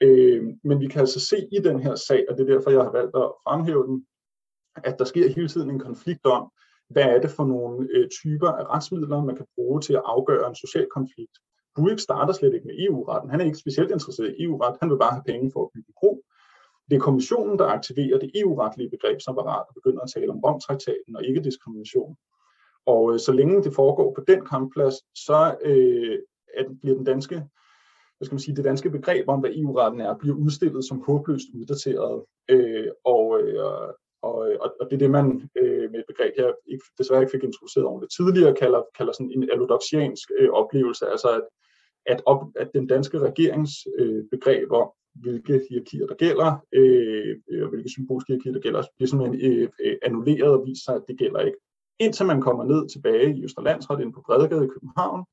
Øh, 0.00 0.42
men 0.64 0.80
vi 0.80 0.86
kan 0.86 1.00
altså 1.00 1.20
se 1.20 1.48
i 1.52 1.58
den 1.64 1.80
her 1.80 1.94
sag, 1.94 2.26
og 2.28 2.36
det 2.36 2.42
er 2.42 2.54
derfor, 2.54 2.70
jeg 2.70 2.82
har 2.82 2.92
valgt 2.92 3.16
at 3.16 3.32
fremhæve 3.44 3.86
den, 3.86 4.06
at 4.84 4.98
der 4.98 5.04
sker 5.04 5.28
hele 5.28 5.48
tiden 5.48 5.70
en 5.70 5.78
konflikt 5.78 6.26
om, 6.26 6.50
hvad 6.92 7.08
er 7.14 7.20
det 7.20 7.30
for 7.30 7.44
nogle 7.44 7.88
øh, 7.94 8.08
typer 8.08 8.48
af 8.48 8.64
retsmidler, 8.74 9.24
man 9.24 9.36
kan 9.36 9.46
bruge 9.54 9.80
til 9.80 9.94
at 9.94 10.02
afgøre 10.04 10.48
en 10.48 10.54
social 10.54 10.86
konflikt. 10.96 11.36
Buik 11.74 11.98
starter 11.98 12.32
slet 12.32 12.54
ikke 12.54 12.66
med 12.66 12.78
EU-retten. 12.78 13.30
Han 13.30 13.40
er 13.40 13.44
ikke 13.44 13.58
specielt 13.58 13.90
interesseret 13.90 14.34
i 14.38 14.42
EU-ret. 14.44 14.76
Han 14.80 14.90
vil 14.90 14.98
bare 14.98 15.12
have 15.12 15.28
penge 15.32 15.50
for 15.52 15.62
at 15.64 15.70
bygge 15.74 15.92
bro. 15.98 16.22
Det 16.90 16.96
er 16.96 17.00
kommissionen, 17.00 17.58
der 17.58 17.66
aktiverer 17.66 18.18
det 18.18 18.30
EU-retlige 18.34 18.90
begrebsapparat 18.90 19.64
og 19.68 19.74
begynder 19.74 20.02
at 20.02 20.10
tale 20.14 20.30
om 20.32 20.40
Romtraktaten 20.40 21.16
og 21.16 21.24
ikke 21.24 21.44
diskrimination. 21.44 22.16
Og 22.86 23.12
øh, 23.12 23.18
så 23.20 23.32
længe 23.32 23.62
det 23.62 23.74
foregår 23.74 24.14
på 24.14 24.24
den 24.26 24.44
kampplads, 24.46 24.94
så 25.26 25.56
øh, 25.64 26.18
at 26.56 26.66
bliver 26.80 26.96
den 26.96 27.04
danske, 27.04 27.34
hvad 28.16 28.24
skal 28.26 28.34
man 28.34 28.40
sige, 28.40 28.56
det 28.56 28.64
danske 28.64 28.90
begreb 28.90 29.28
om, 29.28 29.40
hvad 29.40 29.50
EU-retten 29.54 30.00
er, 30.00 30.18
bliver 30.18 30.36
udstillet 30.36 30.84
som 30.84 31.02
håbløst 31.06 31.48
uddateret. 31.54 32.24
Øh, 32.48 32.88
og, 33.04 33.40
øh, 33.40 33.88
og, 34.22 34.50
øh, 34.50 34.56
og, 34.60 34.74
og 34.80 34.86
det 34.90 34.94
er 34.96 34.98
det, 34.98 35.10
man 35.10 35.50
øh, 35.60 35.90
med 35.90 35.98
et 36.00 36.04
begreb, 36.08 36.32
jeg 36.36 36.52
ikke, 36.66 36.84
desværre 36.98 37.22
ikke 37.22 37.30
fik 37.30 37.44
introduceret 37.44 37.86
ordentligt 37.86 38.12
tidligere, 38.18 38.54
kalder, 38.54 38.82
kalder 38.98 39.12
sådan 39.12 39.32
en 39.36 39.50
allodoxiansk 39.52 40.30
øh, 40.38 40.50
oplevelse, 40.50 41.06
altså 41.06 41.28
at, 41.28 41.42
at, 42.06 42.22
op, 42.26 42.42
at 42.56 42.70
den 42.74 42.86
danske 42.86 43.18
regerings 43.18 43.72
øh, 43.98 44.24
begreb 44.30 44.70
om, 44.70 44.88
hvilke 45.14 45.60
hierarkier 45.70 46.06
der 46.06 46.14
gælder, 46.14 46.50
øh, 46.72 47.36
øh 47.50 47.62
og 47.64 47.68
hvilke 47.70 47.88
symbolske 47.88 48.28
hierarkier 48.28 48.52
der 48.52 48.60
gælder, 48.60 48.82
bliver 48.96 49.08
simpelthen 49.08 49.52
øh, 49.52 49.68
øh, 49.84 49.96
annulleret 50.02 50.52
og 50.52 50.66
viser 50.66 50.84
sig, 50.84 50.94
at 50.94 51.04
det 51.08 51.18
gælder 51.18 51.40
ikke 51.40 51.58
indtil 52.04 52.26
man 52.26 52.40
kommer 52.40 52.64
ned 52.64 52.88
tilbage 52.88 53.36
i 53.36 53.44
Østerlandsret 53.44 54.00
ind 54.00 54.12
på 54.12 54.22
Bredegade 54.26 54.64
i 54.64 54.72
København, 54.74 55.24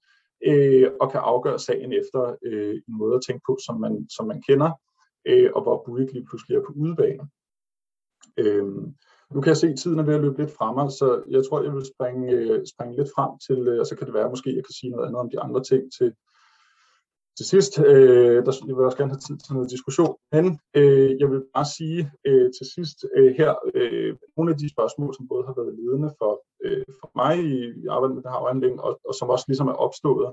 øh, 0.48 0.88
og 1.02 1.12
kan 1.12 1.22
afgøre 1.24 1.60
sagen 1.60 1.94
efter 1.94 2.36
øh, 2.46 2.76
en 2.88 2.98
måde 3.02 3.16
at 3.16 3.22
tænke 3.28 3.42
på, 3.48 3.58
som 3.66 3.80
man, 3.80 4.10
som 4.16 4.28
man 4.28 4.42
kender, 4.48 4.72
øh, 5.26 5.50
og 5.56 5.62
hvor 5.64 5.84
Buik 5.86 6.12
lige 6.14 6.26
pludselig 6.30 6.56
er 6.58 6.66
på 6.68 6.74
udebane. 6.76 7.24
Øhm, 8.40 8.94
nu 9.34 9.42
kan 9.42 9.50
jeg 9.50 9.58
se, 9.58 9.68
at 9.68 9.80
tiden 9.80 10.00
er 10.00 10.04
ved 10.04 10.16
at 10.16 10.22
løbe 10.22 10.42
lidt 10.42 10.58
fremme, 10.58 10.92
så 10.92 11.24
jeg 11.30 11.42
tror, 11.44 11.64
jeg 11.64 11.74
vil 11.74 11.92
springe, 11.94 12.32
øh, 12.32 12.66
springe 12.74 12.96
lidt 12.96 13.12
frem 13.16 13.32
til, 13.48 13.68
øh, 13.68 13.80
og 13.80 13.86
så 13.86 13.96
kan 13.96 14.08
det 14.08 14.14
være, 14.14 14.26
at 14.26 14.32
måske 14.32 14.56
jeg 14.56 14.66
kan 14.66 14.78
sige 14.80 14.92
noget 14.92 15.06
andet 15.06 15.20
om 15.20 15.30
de 15.30 15.40
andre 15.40 15.64
ting 15.64 15.84
til, 15.98 16.10
til 17.38 17.46
sidst, 17.54 17.74
øh, 17.80 18.40
der 18.46 18.54
jeg 18.68 18.76
vil 18.76 18.86
også 18.90 18.98
gerne 19.02 19.14
have 19.16 19.26
tid 19.28 19.38
til 19.38 19.54
noget 19.56 19.74
diskussion, 19.76 20.16
men 20.36 20.46
øh, 20.80 21.12
jeg 21.22 21.28
vil 21.32 21.42
bare 21.56 21.70
sige 21.78 22.02
øh, 22.28 22.50
til 22.58 22.66
sidst 22.76 22.98
øh, 23.18 23.32
her, 23.40 23.52
øh, 23.76 24.12
nogle 24.38 24.52
af 24.54 24.58
de 24.62 24.74
spørgsmål, 24.76 25.12
som 25.16 25.28
både 25.32 25.44
har 25.48 25.56
været 25.60 25.78
ledende 25.80 26.10
for, 26.20 26.34
øh, 26.66 26.86
for 27.00 27.10
mig 27.20 27.34
i, 27.54 27.56
i 27.84 27.86
arbejdet 27.94 28.16
med 28.16 28.24
det 28.24 28.32
her 28.32 28.42
afhandling, 28.42 28.76
og, 28.86 28.92
og 29.08 29.14
som 29.20 29.30
også 29.34 29.46
ligesom 29.48 29.68
er 29.74 29.78
opstået, 29.86 30.30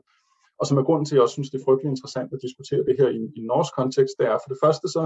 og 0.61 0.65
som 0.67 0.79
er 0.79 0.85
grunden 0.89 1.07
til, 1.07 1.15
at 1.15 1.17
jeg 1.17 1.27
også 1.27 1.39
synes, 1.39 1.51
det 1.51 1.59
er 1.59 1.67
frygtelig 1.67 1.91
interessant 1.91 2.33
at 2.33 2.43
diskutere 2.47 2.87
det 2.89 2.95
her 3.01 3.09
i, 3.19 3.21
i 3.37 3.39
en 3.43 3.51
norsk 3.53 3.73
kontekst, 3.81 4.15
det 4.19 4.27
er 4.33 4.39
for 4.43 4.51
det 4.53 4.59
første 4.65 4.87
så 4.97 5.03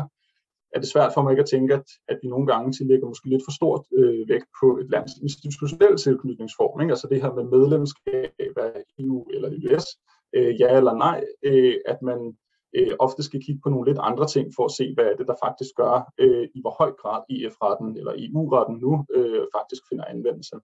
er 0.75 0.81
det 0.81 0.89
svært 0.89 1.15
for 1.15 1.23
mig 1.23 1.31
ikke 1.33 1.47
at 1.47 1.53
tænke, 1.55 1.75
at, 1.75 1.87
at 2.09 2.19
vi 2.23 2.29
nogle 2.29 2.47
gange 2.47 2.73
tillægger 2.73 3.09
måske 3.09 3.29
lidt 3.29 3.45
for 3.47 3.53
stort 3.53 3.85
øh, 3.99 4.29
vægt 4.29 4.49
på 4.61 4.79
et 4.81 4.91
lands 4.91 5.13
institutionelle 5.23 5.99
tilknytningsform, 5.99 6.81
ikke? 6.81 6.93
altså 6.93 7.09
det 7.11 7.23
her 7.23 7.33
med 7.35 7.45
medlemskab 7.45 8.53
af 8.57 8.73
EU 8.99 9.27
eller 9.35 9.49
US, 9.49 9.87
øh, 10.37 10.61
ja 10.61 10.77
eller 10.77 10.95
nej, 10.95 11.25
øh, 11.43 11.75
at 11.87 12.03
man 12.03 12.21
øh, 12.77 12.93
ofte 12.99 13.23
skal 13.23 13.43
kigge 13.45 13.61
på 13.63 13.71
nogle 13.71 13.91
lidt 13.91 13.99
andre 14.01 14.27
ting 14.27 14.47
for 14.57 14.65
at 14.65 14.77
se, 14.79 14.95
hvad 14.95 15.05
er 15.05 15.17
det, 15.17 15.27
der 15.29 15.43
faktisk 15.45 15.71
gør, 15.77 16.13
øh, 16.19 16.49
i 16.55 16.61
hvor 16.61 16.75
høj 16.79 16.93
grad 17.03 17.21
EF-retten 17.31 17.97
eller 17.97 18.13
EU-retten 18.17 18.77
nu 18.85 18.93
øh, 19.15 19.45
faktisk 19.57 19.83
finder 19.89 20.05
anvendelse. 20.05 20.57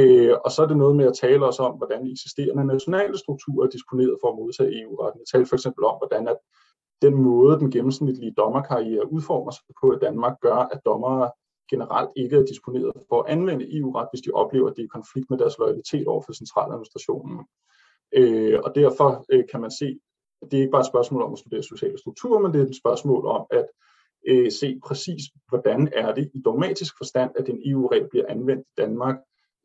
Øh, 0.00 0.34
og 0.44 0.50
så 0.52 0.62
er 0.62 0.66
det 0.66 0.76
noget 0.76 0.96
med 0.96 1.06
at 1.06 1.18
tale 1.24 1.46
også 1.46 1.62
om, 1.62 1.74
hvordan 1.76 2.06
eksisterende 2.06 2.64
nationale 2.64 3.18
strukturer 3.18 3.66
er 3.66 3.70
disponeret 3.70 4.16
for 4.20 4.28
at 4.30 4.38
modtage 4.40 4.82
EU-retten. 4.82 5.20
Jeg 5.20 5.28
talte 5.32 5.48
for 5.48 5.56
eksempel 5.56 5.84
om, 5.84 5.96
hvordan 6.00 6.28
at 6.28 6.38
den 7.02 7.14
måde, 7.14 7.58
den 7.58 7.70
gennemsnitlige 7.70 8.34
dommerkarriere 8.36 9.12
udformer 9.12 9.50
sig 9.50 9.64
på 9.80 9.92
i 9.92 9.98
Danmark, 9.98 10.40
gør, 10.40 10.54
at 10.54 10.80
dommere 10.84 11.30
generelt 11.70 12.10
ikke 12.16 12.36
er 12.36 12.44
disponeret 12.44 12.92
for 13.08 13.22
at 13.22 13.30
anvende 13.30 13.78
EU-ret, 13.78 14.08
hvis 14.12 14.20
de 14.20 14.30
oplever, 14.30 14.68
at 14.68 14.76
det 14.76 14.82
er 14.82 14.86
i 14.86 14.98
konflikt 14.98 15.30
med 15.30 15.38
deres 15.38 15.58
loyalitet 15.58 16.06
over 16.06 16.22
for 16.22 16.32
centraladministrationen. 16.32 17.38
Øh, 18.18 18.58
og 18.64 18.74
derfor 18.74 19.24
øh, 19.32 19.44
kan 19.50 19.60
man 19.60 19.70
se, 19.70 19.98
at 20.42 20.50
det 20.50 20.56
er 20.56 20.60
ikke 20.60 20.70
bare 20.70 20.86
et 20.86 20.92
spørgsmål 20.94 21.22
om 21.22 21.32
at 21.32 21.38
studere 21.38 21.62
sociale 21.62 21.98
strukturer, 21.98 22.40
men 22.40 22.52
det 22.52 22.60
er 22.60 22.66
et 22.66 22.82
spørgsmål 22.84 23.26
om 23.26 23.46
at 23.50 23.66
øh, 24.28 24.52
se 24.52 24.80
præcis, 24.86 25.22
hvordan 25.48 25.88
er 25.92 26.14
det 26.14 26.30
i 26.34 26.40
dogmatisk 26.44 26.94
forstand, 26.96 27.30
at 27.38 27.48
en 27.48 27.60
EU-regel 27.64 28.08
bliver 28.08 28.26
anvendt 28.28 28.62
i 28.62 28.74
Danmark, 28.76 29.16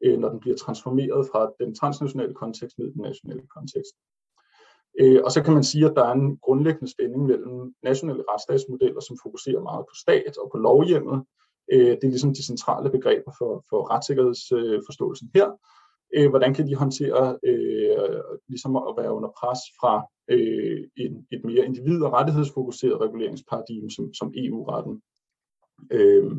øh, 0.04 0.20
når 0.20 0.30
den 0.30 0.40
bliver 0.40 0.58
transformeret 0.58 1.28
fra 1.32 1.52
den 1.60 1.76
transnationale 1.76 2.34
kontekst 2.34 2.78
ned 2.78 2.88
i 2.88 2.94
den 2.94 3.02
nationale 3.02 3.48
kontekst. 3.56 3.96
Øh, 5.00 5.20
og 5.26 5.32
så 5.32 5.44
kan 5.44 5.54
man 5.54 5.64
sige, 5.64 5.86
at 5.86 5.94
der 5.96 6.06
er 6.06 6.14
en 6.14 6.38
grundlæggende 6.38 6.92
spænding 6.92 7.26
mellem 7.26 7.74
nationale 7.84 8.24
retsstatsmodeller, 8.30 9.02
som 9.02 9.18
fokuserer 9.24 9.62
meget 9.62 9.86
på 9.90 9.96
stat 10.04 10.38
og 10.38 10.50
på 10.52 10.58
lovhjemmet. 10.58 11.24
Øh, 11.72 11.92
det 11.98 12.04
er 12.04 12.16
ligesom 12.16 12.34
de 12.34 12.46
centrale 12.46 12.90
begreber 12.90 13.32
for, 13.38 13.66
for 13.70 13.92
retssikkerhedsforståelsen 13.92 15.30
her, 15.36 15.48
øh, 16.16 16.30
hvordan 16.30 16.54
kan 16.54 16.68
de 16.68 16.76
håndtere 16.76 17.38
øh, 17.44 18.22
ligesom 18.48 18.76
at 18.76 18.94
være 18.98 19.14
under 19.14 19.30
pres 19.40 19.60
fra 19.80 19.94
øh, 20.30 20.80
en, 20.98 21.28
et 21.32 21.42
mere 21.46 21.66
individ- 21.66 22.04
og 22.04 22.14
rettighedsfokuseret 22.14 23.02
reguleringsparadigme 23.02 23.92
som, 23.92 24.14
som 24.14 24.34
EU-retten. 24.36 25.02
Øh, 25.92 26.32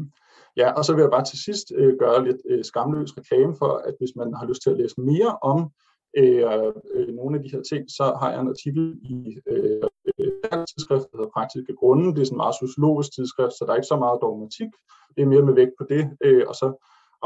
ja, 0.57 0.73
og 0.73 0.85
så 0.85 0.95
vil 0.95 1.03
jeg 1.03 1.11
bare 1.11 1.25
til 1.25 1.39
sidst 1.45 1.73
øh, 1.75 1.99
gøre 1.99 2.25
lidt 2.25 2.41
øh, 2.51 2.65
skamløs 2.65 3.19
reklame 3.19 3.55
for, 3.57 3.73
at 3.89 3.95
hvis 3.99 4.17
man 4.17 4.35
har 4.35 4.47
lyst 4.47 4.63
til 4.63 4.71
at 4.71 4.77
læse 4.77 5.01
mere 5.01 5.39
om 5.43 5.71
øh, 6.17 6.73
øh, 6.95 7.09
nogle 7.15 7.37
af 7.37 7.43
de 7.43 7.51
her 7.55 7.63
ting, 7.71 7.83
så 7.99 8.05
har 8.21 8.31
jeg 8.31 8.41
en 8.41 8.55
artikel 8.55 8.85
i 9.03 9.39
øh, 9.47 9.83
øh 10.19 10.65
tidsskrift, 10.71 11.07
der 11.11 11.17
hedder 11.19 11.37
Praktiske 11.37 11.75
Grunde. 11.81 12.07
Det 12.15 12.21
er 12.21 12.25
sådan 12.25 12.37
en 12.37 12.45
meget 12.45 12.61
sociologisk 12.65 13.11
tidsskrift, 13.13 13.55
så 13.55 13.63
der 13.65 13.73
er 13.73 13.81
ikke 13.81 13.93
så 13.95 13.99
meget 14.05 14.23
dogmatik. 14.23 14.71
Det 15.15 15.23
er 15.23 15.33
mere 15.33 15.47
med 15.49 15.55
vægt 15.61 15.75
på 15.79 15.85
det. 15.93 16.03
Øh, 16.27 16.45
og 16.51 16.55
så 16.61 16.69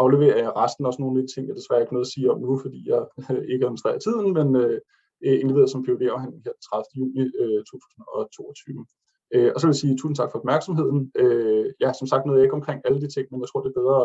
afleverer 0.02 0.38
jeg 0.44 0.56
resten 0.62 0.86
også 0.86 1.00
nogle 1.02 1.18
af 1.18 1.22
de 1.22 1.32
ting, 1.34 1.42
jeg 1.48 1.56
desværre 1.56 1.82
ikke 1.82 1.94
noget 1.96 2.08
at 2.08 2.12
sige 2.14 2.30
om 2.32 2.38
nu, 2.40 2.52
fordi 2.64 2.80
jeg 2.92 3.02
øh, 3.30 3.44
ikke 3.52 3.64
administrerer 3.66 3.98
tiden, 3.98 4.28
men 4.38 4.48
øh, 4.62 4.78
øh 5.24 5.36
indleveret 5.42 5.70
som 5.70 5.84
phd 5.84 6.02
afhandling 6.14 6.42
her 6.46 6.56
30. 6.66 6.84
juni 6.98 7.24
øh, 7.42 7.60
2022. 7.64 8.86
Øh, 9.34 9.50
og 9.54 9.58
så 9.60 9.64
vil 9.66 9.74
jeg 9.74 9.82
sige 9.82 9.96
tusind 9.96 10.16
tak 10.16 10.30
for 10.30 10.38
opmærksomheden. 10.42 10.98
Øh, 11.22 11.66
ja, 11.82 11.90
som 11.98 12.06
sagt 12.10 12.24
noget 12.24 12.38
jeg 12.38 12.44
ikke 12.46 12.60
omkring 12.60 12.80
alle 12.86 13.00
de 13.04 13.08
ting, 13.14 13.26
men 13.30 13.40
jeg 13.40 13.48
tror, 13.48 13.60
det 13.62 13.70
er 13.70 13.80
bedre, 13.82 14.02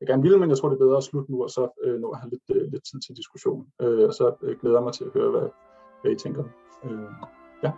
jeg 0.00 0.08
gerne 0.08 0.22
ville, 0.22 0.38
men 0.38 0.50
jeg 0.50 0.58
tror, 0.58 0.68
det 0.68 0.76
er 0.76 0.84
bedre 0.86 0.96
at 0.96 1.04
slutte 1.04 1.32
nu, 1.32 1.42
og 1.42 1.50
så 1.50 1.68
øh, 1.84 2.00
nå 2.00 2.08
at 2.10 2.20
have 2.20 2.30
lidt, 2.30 2.42
øh, 2.54 2.72
lidt 2.72 2.84
tid 2.84 3.00
til 3.00 3.16
diskussion. 3.16 3.66
Øh, 3.82 4.08
og 4.08 4.14
så 4.14 4.34
øh, 4.42 4.58
glæder 4.60 4.76
jeg 4.76 4.84
mig 4.84 4.92
til 4.92 5.04
at 5.04 5.10
høre, 5.14 5.30
hvad, 5.30 5.48
hvad 6.02 6.12
I 6.12 6.16
tænker. 6.16 6.44
Øh, 6.84 7.10
ja. 7.62 7.72